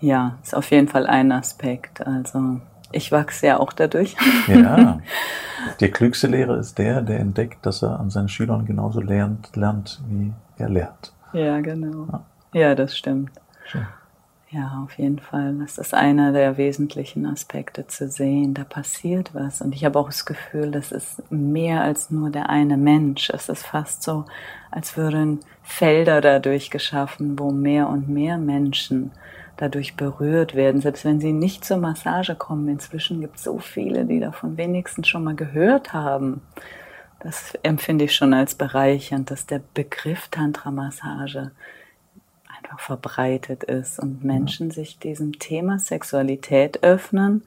Ja, 0.00 0.38
ist 0.42 0.54
auf 0.54 0.70
jeden 0.70 0.88
Fall 0.88 1.06
ein 1.06 1.32
Aspekt. 1.32 2.06
Also 2.06 2.60
ich 2.92 3.12
wachse 3.12 3.46
ja 3.46 3.60
auch 3.60 3.72
dadurch. 3.72 4.16
Ja. 4.46 5.00
Der 5.80 5.90
klügste 5.90 6.26
Lehrer 6.26 6.58
ist 6.58 6.78
der, 6.78 7.02
der 7.02 7.20
entdeckt, 7.20 7.64
dass 7.66 7.82
er 7.82 8.00
an 8.00 8.10
seinen 8.10 8.28
Schülern 8.28 8.66
genauso 8.66 9.00
lernt, 9.00 9.54
lernt 9.54 10.00
wie 10.08 10.32
er 10.58 10.68
lehrt. 10.68 11.12
Ja, 11.32 11.60
genau. 11.60 12.06
Ja, 12.52 12.60
ja 12.60 12.74
das 12.74 12.96
stimmt. 12.96 13.30
Schön. 13.66 13.86
Ja, 14.52 14.82
auf 14.82 14.98
jeden 14.98 15.20
Fall. 15.20 15.54
Das 15.60 15.78
ist 15.78 15.94
einer 15.94 16.32
der 16.32 16.56
wesentlichen 16.56 17.24
Aspekte 17.24 17.86
zu 17.86 18.08
sehen. 18.08 18.52
Da 18.52 18.64
passiert 18.64 19.32
was. 19.32 19.60
Und 19.60 19.76
ich 19.76 19.84
habe 19.84 19.96
auch 19.96 20.08
das 20.08 20.24
Gefühl, 20.24 20.72
das 20.72 20.90
ist 20.90 21.22
mehr 21.30 21.82
als 21.82 22.10
nur 22.10 22.30
der 22.30 22.50
eine 22.50 22.76
Mensch. 22.76 23.30
Es 23.30 23.48
ist 23.48 23.64
fast 23.64 24.02
so, 24.02 24.24
als 24.72 24.96
würden 24.96 25.38
Felder 25.62 26.20
dadurch 26.20 26.70
geschaffen, 26.70 27.38
wo 27.38 27.52
mehr 27.52 27.88
und 27.88 28.08
mehr 28.08 28.38
Menschen 28.38 29.12
dadurch 29.60 29.94
berührt 29.94 30.54
werden, 30.54 30.80
selbst 30.80 31.04
wenn 31.04 31.20
sie 31.20 31.32
nicht 31.32 31.64
zur 31.64 31.76
Massage 31.76 32.34
kommen. 32.34 32.68
Inzwischen 32.68 33.20
gibt 33.20 33.36
es 33.36 33.44
so 33.44 33.58
viele, 33.58 34.06
die 34.06 34.18
davon 34.18 34.56
wenigstens 34.56 35.08
schon 35.08 35.24
mal 35.24 35.34
gehört 35.34 35.92
haben. 35.92 36.40
Das 37.20 37.54
empfinde 37.62 38.06
ich 38.06 38.14
schon 38.14 38.32
als 38.32 38.54
bereichernd, 38.54 39.30
dass 39.30 39.46
der 39.46 39.60
Begriff 39.74 40.28
Tantra-Massage 40.28 41.50
einfach 42.56 42.80
verbreitet 42.80 43.64
ist 43.64 43.98
und 43.98 44.24
Menschen 44.24 44.70
sich 44.70 44.98
diesem 44.98 45.38
Thema 45.38 45.78
Sexualität 45.78 46.82
öffnen 46.82 47.42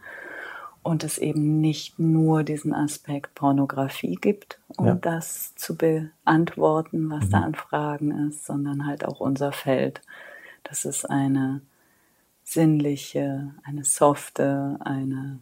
und 0.84 1.04
es 1.04 1.18
eben 1.18 1.62
nicht 1.62 1.98
nur 1.98 2.44
diesen 2.44 2.76
Aspekt 2.76 3.34
Pornografie 3.34 4.16
gibt, 4.16 4.60
um 4.78 4.86
ja. 4.86 4.96
das 4.96 5.56
zu 5.56 5.76
beantworten, 5.76 7.10
was 7.10 7.26
mhm. 7.26 7.32
da 7.32 7.40
an 7.40 7.56
Fragen 7.56 8.28
ist, 8.28 8.46
sondern 8.46 8.86
halt 8.86 9.04
auch 9.06 9.20
unser 9.20 9.52
Feld. 9.52 10.02
Das 10.64 10.86
ist 10.86 11.10
eine 11.10 11.62
sinnliche, 12.44 13.54
eine 13.64 13.84
softe, 13.84 14.78
eine 14.82 15.40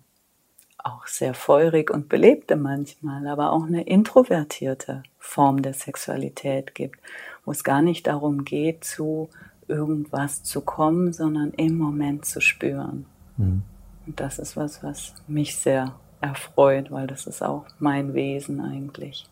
auch 0.83 1.07
sehr 1.07 1.33
feurig 1.33 1.91
und 1.91 2.09
belebte 2.09 2.55
manchmal, 2.55 3.27
aber 3.27 3.51
auch 3.51 3.65
eine 3.65 3.83
introvertierte 3.83 5.03
Form 5.19 5.61
der 5.61 5.73
Sexualität 5.73 6.73
gibt, 6.73 6.99
wo 7.45 7.51
es 7.51 7.63
gar 7.63 7.81
nicht 7.81 8.07
darum 8.07 8.45
geht, 8.45 8.83
zu 8.83 9.29
irgendwas 9.67 10.43
zu 10.43 10.61
kommen, 10.61 11.13
sondern 11.13 11.51
im 11.51 11.77
Moment 11.77 12.25
zu 12.25 12.41
spüren. 12.41 13.05
Mhm. 13.37 13.63
Und 14.05 14.19
das 14.19 14.39
ist 14.39 14.57
was, 14.57 14.83
was 14.83 15.13
mich 15.27 15.55
sehr 15.55 15.95
erfreut, 16.19 16.91
weil 16.91 17.07
das 17.07 17.27
ist 17.27 17.41
auch 17.41 17.65
mein 17.79 18.13
Wesen 18.13 18.59
eigentlich. 18.59 19.27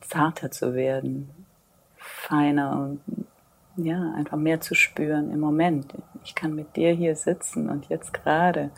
Zarter 0.00 0.50
zu 0.50 0.74
werden, 0.74 1.30
feiner 1.96 2.78
und 2.78 3.25
ja, 3.76 4.12
einfach 4.16 4.36
mehr 4.36 4.60
zu 4.60 4.74
spüren 4.74 5.30
im 5.30 5.40
Moment. 5.40 5.94
Ich 6.24 6.34
kann 6.34 6.54
mit 6.54 6.76
dir 6.76 6.92
hier 6.92 7.14
sitzen 7.14 7.68
und 7.68 7.86
jetzt 7.88 8.12
gerade 8.12 8.70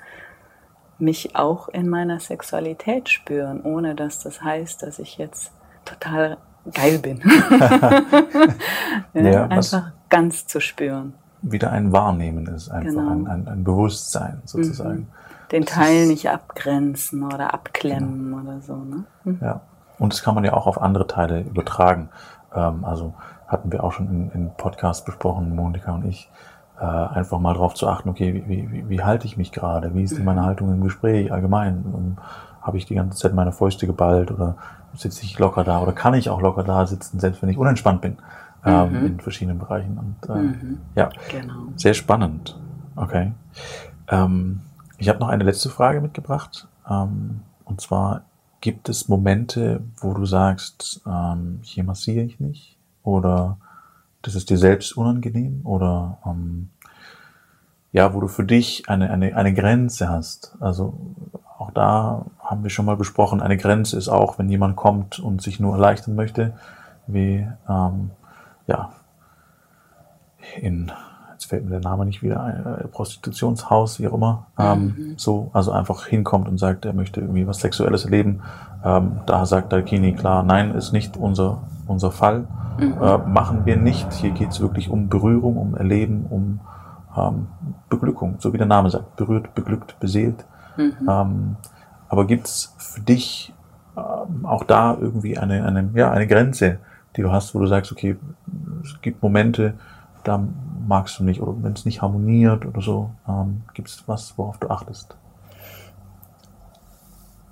mich 0.98 1.36
auch 1.36 1.68
in 1.68 1.88
meiner 1.88 2.18
Sexualität 2.20 3.08
spüren, 3.08 3.62
ohne 3.62 3.94
dass 3.94 4.20
das 4.20 4.42
heißt, 4.42 4.82
dass 4.82 4.98
ich 4.98 5.16
jetzt 5.16 5.52
total 5.84 6.38
geil 6.72 6.98
bin. 6.98 7.20
ja, 9.14 9.22
ja, 9.22 9.46
einfach 9.46 9.92
ganz 10.08 10.46
zu 10.46 10.60
spüren. 10.60 11.14
Wieder 11.40 11.70
ein 11.70 11.92
Wahrnehmen 11.92 12.46
ist, 12.46 12.68
einfach 12.68 12.90
genau. 12.90 13.10
ein, 13.10 13.26
ein, 13.28 13.48
ein, 13.48 13.64
Bewusstsein 13.64 14.42
sozusagen. 14.44 14.98
Mhm. 14.98 15.06
Den 15.52 15.64
das 15.64 15.74
Teil 15.74 16.06
nicht 16.06 16.28
abgrenzen 16.28 17.22
oder 17.22 17.54
abklemmen 17.54 18.30
genau. 18.30 18.42
oder 18.42 18.60
so. 18.60 18.76
Ne? 18.76 19.04
Mhm. 19.24 19.38
Ja, 19.40 19.60
und 19.98 20.12
das 20.12 20.22
kann 20.22 20.34
man 20.34 20.44
ja 20.44 20.52
auch 20.52 20.66
auf 20.66 20.82
andere 20.82 21.06
Teile 21.06 21.40
übertragen. 21.40 22.10
Ähm, 22.52 22.84
also 22.84 23.14
hatten 23.48 23.72
wir 23.72 23.82
auch 23.82 23.92
schon 23.92 24.08
in, 24.08 24.30
in 24.30 24.50
Podcast 24.56 25.04
besprochen, 25.04 25.56
Monika 25.56 25.92
und 25.92 26.04
ich, 26.04 26.30
äh, 26.80 26.84
einfach 26.84 27.40
mal 27.40 27.54
darauf 27.54 27.74
zu 27.74 27.88
achten, 27.88 28.08
okay, 28.08 28.44
wie, 28.46 28.70
wie, 28.70 28.88
wie 28.88 29.02
halte 29.02 29.26
ich 29.26 29.36
mich 29.36 29.50
gerade? 29.50 29.94
Wie 29.94 30.04
ist 30.04 30.16
denn 30.16 30.24
meine. 30.24 30.44
Haltung 30.44 30.72
im 30.72 30.80
Gespräch 30.82 31.32
allgemein? 31.32 31.82
Um, 31.92 32.18
Habe 32.62 32.78
ich 32.78 32.86
die 32.86 32.94
ganze 32.94 33.18
Zeit 33.18 33.34
meine 33.34 33.50
Fäuste 33.50 33.86
geballt 33.86 34.30
oder 34.30 34.56
sitze 34.94 35.24
ich 35.24 35.38
locker 35.38 35.64
da 35.64 35.80
oder 35.80 35.92
kann 35.92 36.14
ich 36.14 36.30
auch 36.30 36.40
locker 36.40 36.62
da 36.62 36.86
sitzen, 36.86 37.18
selbst 37.18 37.42
wenn 37.42 37.48
ich 37.48 37.58
unentspannt 37.58 38.00
bin 38.00 38.18
ähm, 38.64 38.90
mhm. 38.90 39.06
in 39.06 39.20
verschiedenen 39.20 39.58
Bereichen? 39.58 39.98
Und 39.98 40.30
äh, 40.30 40.38
mhm. 40.38 40.78
ja, 40.94 41.10
genau. 41.30 41.54
sehr 41.74 41.94
spannend. 41.94 42.58
Okay. 42.94 43.32
Ähm, 44.08 44.60
ich 44.98 45.08
habe 45.08 45.18
noch 45.18 45.28
eine 45.28 45.44
letzte 45.44 45.70
Frage 45.70 46.00
mitgebracht. 46.00 46.68
Ähm, 46.88 47.40
und 47.64 47.80
zwar, 47.80 48.22
gibt 48.60 48.88
es 48.88 49.08
Momente, 49.08 49.80
wo 49.96 50.14
du 50.14 50.26
sagst, 50.26 51.02
ähm, 51.06 51.58
hier 51.62 51.84
massiere 51.84 52.24
ich 52.24 52.38
nicht? 52.38 52.77
Oder 53.08 53.56
das 54.22 54.34
ist 54.34 54.50
dir 54.50 54.58
selbst 54.58 54.96
unangenehm? 54.96 55.62
Oder 55.64 56.18
ähm, 56.26 56.68
ja, 57.92 58.12
wo 58.12 58.20
du 58.20 58.28
für 58.28 58.44
dich 58.44 58.88
eine, 58.88 59.10
eine, 59.10 59.34
eine 59.34 59.54
Grenze 59.54 60.10
hast? 60.10 60.54
Also 60.60 60.98
auch 61.58 61.70
da 61.70 62.26
haben 62.38 62.62
wir 62.62 62.70
schon 62.70 62.84
mal 62.84 62.96
besprochen, 62.96 63.40
eine 63.40 63.56
Grenze 63.56 63.96
ist 63.96 64.08
auch, 64.08 64.38
wenn 64.38 64.50
jemand 64.50 64.76
kommt 64.76 65.18
und 65.18 65.40
sich 65.40 65.58
nur 65.58 65.74
erleichtern 65.74 66.14
möchte, 66.14 66.52
wie 67.06 67.48
ähm, 67.68 68.10
ja 68.66 68.92
in 70.60 70.92
jetzt 71.38 71.46
fällt 71.46 71.64
mir 71.64 71.70
der 71.70 71.80
Name 71.80 72.04
nicht 72.04 72.20
wieder 72.22 72.42
ein, 72.42 72.66
äh, 72.66 72.88
Prostitutionshaus, 72.88 74.00
wie 74.00 74.08
auch 74.08 74.14
immer, 74.14 74.46
ähm, 74.58 74.82
mhm. 74.82 75.14
so, 75.16 75.50
also 75.52 75.70
einfach 75.70 76.06
hinkommt 76.06 76.48
und 76.48 76.58
sagt, 76.58 76.84
er 76.84 76.92
möchte 76.92 77.20
irgendwie 77.20 77.46
was 77.46 77.60
Sexuelles 77.60 78.04
erleben. 78.04 78.42
Ähm, 78.84 79.20
da 79.26 79.46
sagt 79.46 79.72
Dalkini 79.72 80.14
klar, 80.14 80.42
nein, 80.42 80.74
ist 80.74 80.92
nicht 80.92 81.16
unser, 81.16 81.62
unser 81.88 82.10
Fall. 82.10 82.46
Mhm. 82.78 82.94
Äh, 83.02 83.18
machen 83.18 83.66
wir 83.66 83.76
nicht. 83.76 84.12
Hier 84.12 84.30
geht 84.30 84.50
es 84.50 84.60
wirklich 84.60 84.90
um 84.90 85.08
Berührung, 85.08 85.56
um 85.56 85.74
Erleben, 85.76 86.26
um 86.28 86.60
ähm, 87.16 87.48
Beglückung, 87.88 88.36
so 88.38 88.52
wie 88.52 88.58
der 88.58 88.66
Name 88.66 88.90
sagt, 88.90 89.16
berührt, 89.16 89.54
beglückt, 89.54 89.98
beseelt. 90.00 90.44
Mhm. 90.76 91.08
Ähm, 91.08 91.56
aber 92.08 92.26
gibt 92.26 92.46
es 92.46 92.74
für 92.78 93.00
dich 93.00 93.52
ähm, 93.96 94.46
auch 94.46 94.64
da 94.64 94.96
irgendwie 94.98 95.38
eine, 95.38 95.64
eine, 95.64 95.90
ja, 95.94 96.10
eine 96.10 96.26
Grenze, 96.26 96.78
die 97.16 97.22
du 97.22 97.32
hast, 97.32 97.54
wo 97.54 97.58
du 97.58 97.66
sagst, 97.66 97.92
okay, 97.92 98.16
es 98.82 99.00
gibt 99.02 99.22
Momente, 99.22 99.74
da 100.24 100.42
magst 100.86 101.18
du 101.18 101.24
nicht 101.24 101.40
oder 101.40 101.54
wenn 101.62 101.72
es 101.72 101.84
nicht 101.84 102.02
harmoniert 102.02 102.64
oder 102.64 102.80
so, 102.80 103.10
ähm, 103.28 103.62
gibt 103.74 103.88
es 103.88 104.04
was, 104.06 104.36
worauf 104.36 104.58
du 104.58 104.68
achtest? 104.70 105.16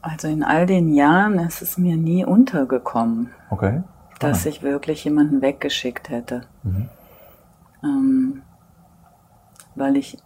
Also 0.03 0.29
in 0.29 0.45
all 0.45 0.67
den 0.67 0.95
Jahren 0.95 1.39
ist 1.41 1.63
es 1.63 1.79
mir 1.79 1.97
nie 1.97 2.25
untergekommen, 2.25 3.31
okay. 3.51 3.83
Dass 4.19 4.47
ich 4.47 4.63
wirklich 4.63 5.05
jemanden 5.05 5.43
weggeschickt 5.43 6.09
hätte. 6.09 6.43
Mhm. 6.63 6.89
Ähm, 7.83 8.43
weil 9.75 9.97
ich 9.97 10.17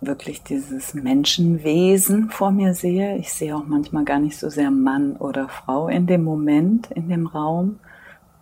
wirklich 0.00 0.42
dieses 0.42 0.94
Menschenwesen 0.94 2.30
vor 2.30 2.50
mir 2.50 2.74
sehe. 2.74 3.16
Ich 3.16 3.32
sehe 3.32 3.56
auch 3.56 3.64
manchmal 3.66 4.04
gar 4.04 4.18
nicht 4.18 4.36
so 4.36 4.50
sehr 4.50 4.70
Mann 4.70 5.16
oder 5.16 5.48
Frau 5.48 5.88
in 5.88 6.06
dem 6.06 6.22
Moment, 6.22 6.90
in 6.90 7.08
dem 7.08 7.26
Raum. 7.26 7.78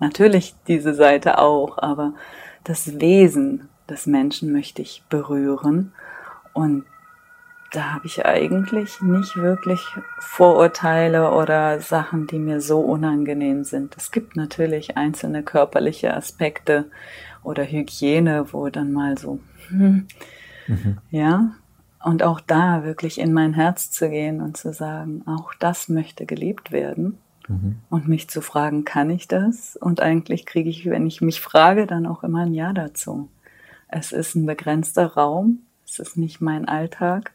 Natürlich 0.00 0.54
diese 0.66 0.94
Seite 0.94 1.38
auch, 1.38 1.78
aber 1.78 2.12
das 2.64 3.00
Wesen 3.00 3.68
des 3.88 4.06
Menschen 4.06 4.52
möchte 4.52 4.82
ich 4.82 5.04
berühren. 5.08 5.92
Und 6.52 6.84
da 7.74 7.94
habe 7.94 8.06
ich 8.06 8.24
eigentlich 8.24 9.00
nicht 9.02 9.36
wirklich 9.36 9.80
Vorurteile 10.18 11.32
oder 11.32 11.80
Sachen, 11.80 12.26
die 12.26 12.38
mir 12.38 12.60
so 12.60 12.80
unangenehm 12.80 13.64
sind. 13.64 13.96
Es 13.96 14.12
gibt 14.12 14.36
natürlich 14.36 14.96
einzelne 14.96 15.42
körperliche 15.42 16.14
Aspekte 16.14 16.90
oder 17.42 17.64
Hygiene, 17.64 18.52
wo 18.52 18.68
dann 18.68 18.92
mal 18.92 19.18
so, 19.18 19.40
hm, 19.68 20.06
mhm. 20.68 20.98
ja, 21.10 21.52
und 22.04 22.22
auch 22.22 22.40
da 22.40 22.84
wirklich 22.84 23.18
in 23.18 23.32
mein 23.32 23.54
Herz 23.54 23.90
zu 23.90 24.08
gehen 24.08 24.40
und 24.40 24.56
zu 24.56 24.72
sagen, 24.72 25.22
auch 25.26 25.54
das 25.54 25.88
möchte 25.88 26.26
geliebt 26.26 26.70
werden. 26.70 27.18
Mhm. 27.48 27.76
Und 27.90 28.08
mich 28.08 28.28
zu 28.28 28.40
fragen, 28.40 28.84
kann 28.84 29.10
ich 29.10 29.28
das? 29.28 29.76
Und 29.76 30.00
eigentlich 30.00 30.46
kriege 30.46 30.70
ich, 30.70 30.86
wenn 30.86 31.06
ich 31.06 31.20
mich 31.20 31.40
frage, 31.40 31.86
dann 31.86 32.06
auch 32.06 32.22
immer 32.22 32.42
ein 32.42 32.54
Ja 32.54 32.72
dazu. 32.72 33.28
Es 33.88 34.12
ist 34.12 34.34
ein 34.34 34.46
begrenzter 34.46 35.06
Raum, 35.14 35.60
es 35.84 35.98
ist 35.98 36.16
nicht 36.16 36.40
mein 36.40 36.66
Alltag. 36.66 37.32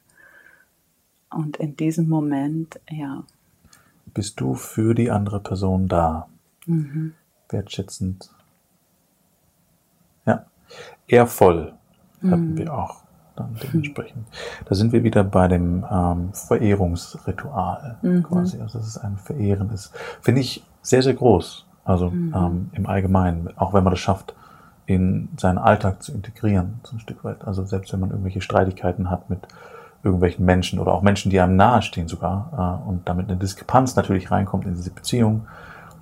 Und 1.30 1.58
in 1.58 1.76
diesem 1.76 2.10
Moment, 2.10 2.80
ja. 2.90 3.24
Bist 4.14 4.40
du 4.40 4.56
für 4.56 4.96
die 4.96 5.12
andere 5.12 5.40
Person 5.40 5.88
da? 5.88 6.28
Mhm. 6.66 7.14
Wertschätzend. 7.50 8.30
Ja. 10.26 10.46
Ehrvoll 11.08 11.74
hatten 12.24 12.54
mhm. 12.54 12.58
wir 12.58 12.74
auch 12.74 13.04
dann 13.36 13.56
dementsprechend. 13.64 14.28
Da 14.66 14.76
sind 14.76 14.92
wir 14.92 15.04
wieder 15.04 15.24
bei 15.24 15.48
dem 15.48 15.86
ähm, 15.90 16.34
Verehrungsritual 16.34 17.98
mhm. 18.02 18.24
quasi. 18.24 18.60
Also 18.60 18.80
dass 18.80 18.88
es 18.88 18.98
ein 18.98 19.18
Verehren 19.18 19.70
ist. 19.72 19.94
Finde 20.22 20.42
ich 20.42 20.66
sehr, 20.82 21.02
sehr 21.02 21.14
groß. 21.14 21.66
Also 21.86 22.10
mhm. 22.10 22.34
ähm, 22.36 22.70
im 22.74 22.86
Allgemeinen, 22.86 23.50
auch 23.58 23.74
wenn 23.74 23.84
man 23.84 23.92
das 23.92 24.00
schafft, 24.00 24.36
in 24.86 25.30
seinen 25.38 25.60
Alltag 25.60 26.02
zu 26.02 26.12
integrieren, 26.12 26.80
so 26.84 26.96
ein 26.96 27.00
Stück 27.00 27.24
weit. 27.24 27.46
Also 27.46 27.64
selbst 27.66 27.94
wenn 27.94 28.00
man 28.00 28.10
irgendwelche 28.10 28.42
Streitigkeiten 28.42 29.10
hat 29.10 29.30
mit 29.30 29.40
irgendwelchen 30.04 30.46
Menschen 30.46 30.80
oder 30.80 30.94
auch 30.94 31.02
Menschen, 31.02 31.30
die 31.30 31.40
einem 31.40 31.56
nahestehen 31.56 32.08
sogar 32.08 32.82
äh, 32.86 32.90
und 32.90 33.08
damit 33.08 33.30
eine 33.30 33.38
Diskrepanz 33.38 33.96
natürlich 33.96 34.32
reinkommt 34.32 34.66
in 34.66 34.76
diese 34.76 34.92
Beziehung, 34.92 35.48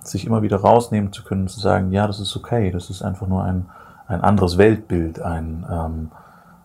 sich 0.02 0.26
immer 0.26 0.42
wieder 0.42 0.58
rausnehmen 0.58 1.12
zu 1.12 1.24
können 1.24 1.42
und 1.42 1.48
zu 1.48 1.60
sagen, 1.60 1.92
ja, 1.92 2.06
das 2.06 2.20
ist 2.20 2.36
okay, 2.36 2.70
das 2.70 2.90
ist 2.90 3.02
einfach 3.02 3.26
nur 3.26 3.42
ein, 3.42 3.66
ein 4.06 4.20
anderes 4.20 4.56
Weltbild, 4.56 5.20
ein, 5.20 5.66
ähm, 5.70 6.10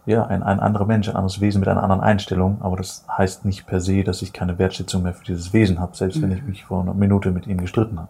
ja, 0.05 0.25
ein, 0.25 0.43
ein 0.43 0.59
anderer 0.59 0.85
Mensch, 0.85 1.09
ein 1.09 1.15
anderes 1.15 1.41
Wesen 1.41 1.59
mit 1.59 1.69
einer 1.69 1.81
anderen 1.81 2.01
Einstellung, 2.01 2.61
aber 2.61 2.77
das 2.77 3.05
heißt 3.09 3.45
nicht 3.45 3.65
per 3.65 3.79
se, 3.79 4.03
dass 4.03 4.21
ich 4.21 4.31
keine 4.31 4.59
Wertschätzung 4.59 5.03
mehr 5.03 5.13
für 5.13 5.25
dieses 5.25 5.53
Wesen 5.53 5.79
habe, 5.79 5.95
selbst 5.95 6.17
mhm. 6.17 6.23
wenn 6.23 6.31
ich 6.33 6.43
mich 6.43 6.65
vor 6.65 6.81
einer 6.81 6.93
Minute 6.93 7.31
mit 7.31 7.47
ihm 7.47 7.57
gestritten 7.57 7.99
habe. 7.99 8.09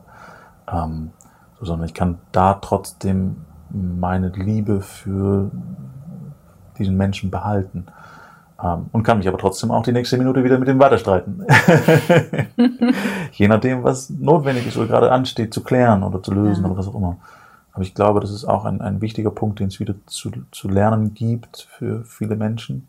Ähm, 0.71 1.11
so, 1.59 1.65
sondern 1.65 1.87
ich 1.87 1.93
kann 1.93 2.17
da 2.31 2.55
trotzdem 2.55 3.37
meine 3.69 4.29
Liebe 4.29 4.81
für 4.81 5.49
diesen 6.77 6.97
Menschen 6.97 7.31
behalten. 7.31 7.85
Ähm, 8.63 8.85
und 8.91 9.03
kann 9.03 9.17
mich 9.17 9.27
aber 9.27 9.37
trotzdem 9.37 9.71
auch 9.71 9.83
die 9.83 9.91
nächste 9.91 10.17
Minute 10.17 10.43
wieder 10.43 10.57
mit 10.57 10.69
ihm 10.69 10.79
weiterstreiten. 10.79 11.45
Je 13.31 13.47
nachdem, 13.47 13.83
was 13.83 14.09
notwendig 14.09 14.67
ist 14.67 14.77
oder 14.77 14.87
gerade 14.87 15.11
ansteht, 15.11 15.53
zu 15.53 15.63
klären 15.63 16.03
oder 16.03 16.23
zu 16.23 16.33
lösen 16.33 16.63
ja. 16.63 16.69
oder 16.69 16.77
was 16.77 16.87
auch 16.87 16.95
immer. 16.95 17.17
Aber 17.73 17.83
ich 17.83 17.93
glaube, 17.93 18.19
das 18.19 18.31
ist 18.31 18.45
auch 18.45 18.65
ein, 18.65 18.81
ein 18.81 19.01
wichtiger 19.01 19.31
Punkt, 19.31 19.59
den 19.59 19.67
es 19.67 19.79
wieder 19.79 19.95
zu, 20.05 20.31
zu 20.51 20.69
lernen 20.69 21.13
gibt 21.13 21.67
für 21.77 22.03
viele 22.05 22.35
Menschen. 22.35 22.87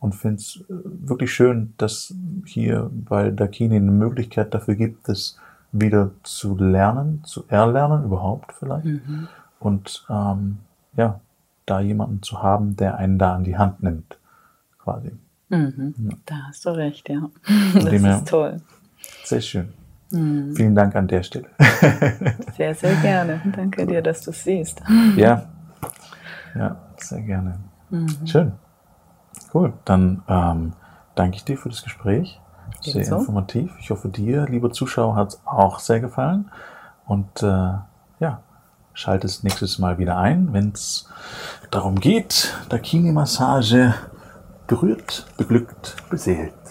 Und 0.00 0.14
finde 0.14 0.36
es 0.36 0.64
äh, 0.68 0.74
wirklich 0.84 1.32
schön, 1.32 1.74
dass 1.76 2.14
hier 2.44 2.90
bei 2.92 3.30
Dakini 3.30 3.76
eine 3.76 3.92
Möglichkeit 3.92 4.52
dafür 4.52 4.74
gibt, 4.74 5.08
das 5.08 5.38
wieder 5.70 6.10
zu 6.22 6.56
lernen, 6.56 7.22
zu 7.24 7.44
erlernen 7.48 8.04
überhaupt 8.04 8.52
vielleicht. 8.52 8.86
Mhm 8.86 9.28
und 9.62 10.04
ähm, 10.10 10.58
ja, 10.96 11.20
da 11.66 11.80
jemanden 11.80 12.22
zu 12.22 12.42
haben, 12.42 12.76
der 12.76 12.96
einen 12.96 13.18
da 13.18 13.34
an 13.34 13.44
die 13.44 13.56
Hand 13.56 13.82
nimmt, 13.82 14.18
quasi. 14.82 15.12
Mhm. 15.48 15.94
Ja. 15.98 16.16
Da 16.26 16.34
hast 16.48 16.64
du 16.64 16.70
recht, 16.70 17.08
ja. 17.08 17.28
Das 17.74 17.92
ist 17.92 18.28
toll. 18.28 18.60
Sehr 19.24 19.40
schön. 19.40 19.72
Mhm. 20.10 20.54
Vielen 20.54 20.74
Dank 20.74 20.94
an 20.94 21.08
der 21.08 21.22
Stelle. 21.22 21.48
Sehr, 22.56 22.74
sehr 22.74 22.94
gerne. 22.96 23.40
Danke 23.56 23.86
dir, 23.86 24.02
dass 24.02 24.20
du 24.22 24.30
es 24.30 24.44
siehst. 24.44 24.82
Ja, 25.16 25.46
ja, 26.54 26.76
sehr 26.98 27.22
gerne. 27.22 27.58
Mhm. 27.88 28.26
Schön. 28.26 28.52
Cool. 29.54 29.72
Dann 29.86 30.22
ähm, 30.28 30.72
danke 31.14 31.36
ich 31.36 31.44
dir 31.44 31.56
für 31.56 31.70
das 31.70 31.82
Gespräch. 31.82 32.40
Sehr 32.82 32.96
Ebenso. 32.96 33.16
informativ. 33.16 33.72
Ich 33.80 33.90
hoffe, 33.90 34.08
dir, 34.08 34.46
liebe 34.46 34.70
Zuschauer, 34.70 35.16
hat 35.16 35.28
es 35.28 35.40
auch 35.46 35.78
sehr 35.78 36.00
gefallen. 36.00 36.50
Und 37.06 37.42
äh, 37.42 37.72
ja, 38.20 38.42
schaltest 38.92 39.44
nächstes 39.44 39.78
Mal 39.78 39.98
wieder 39.98 40.18
ein, 40.18 40.52
wenn 40.52 40.72
es 40.72 41.08
darum 41.70 42.00
geht, 42.00 42.54
Dakini-Massage 42.68 43.94
berührt, 44.72 45.26
beglückt, 45.36 45.96
beseelt. 46.08 46.61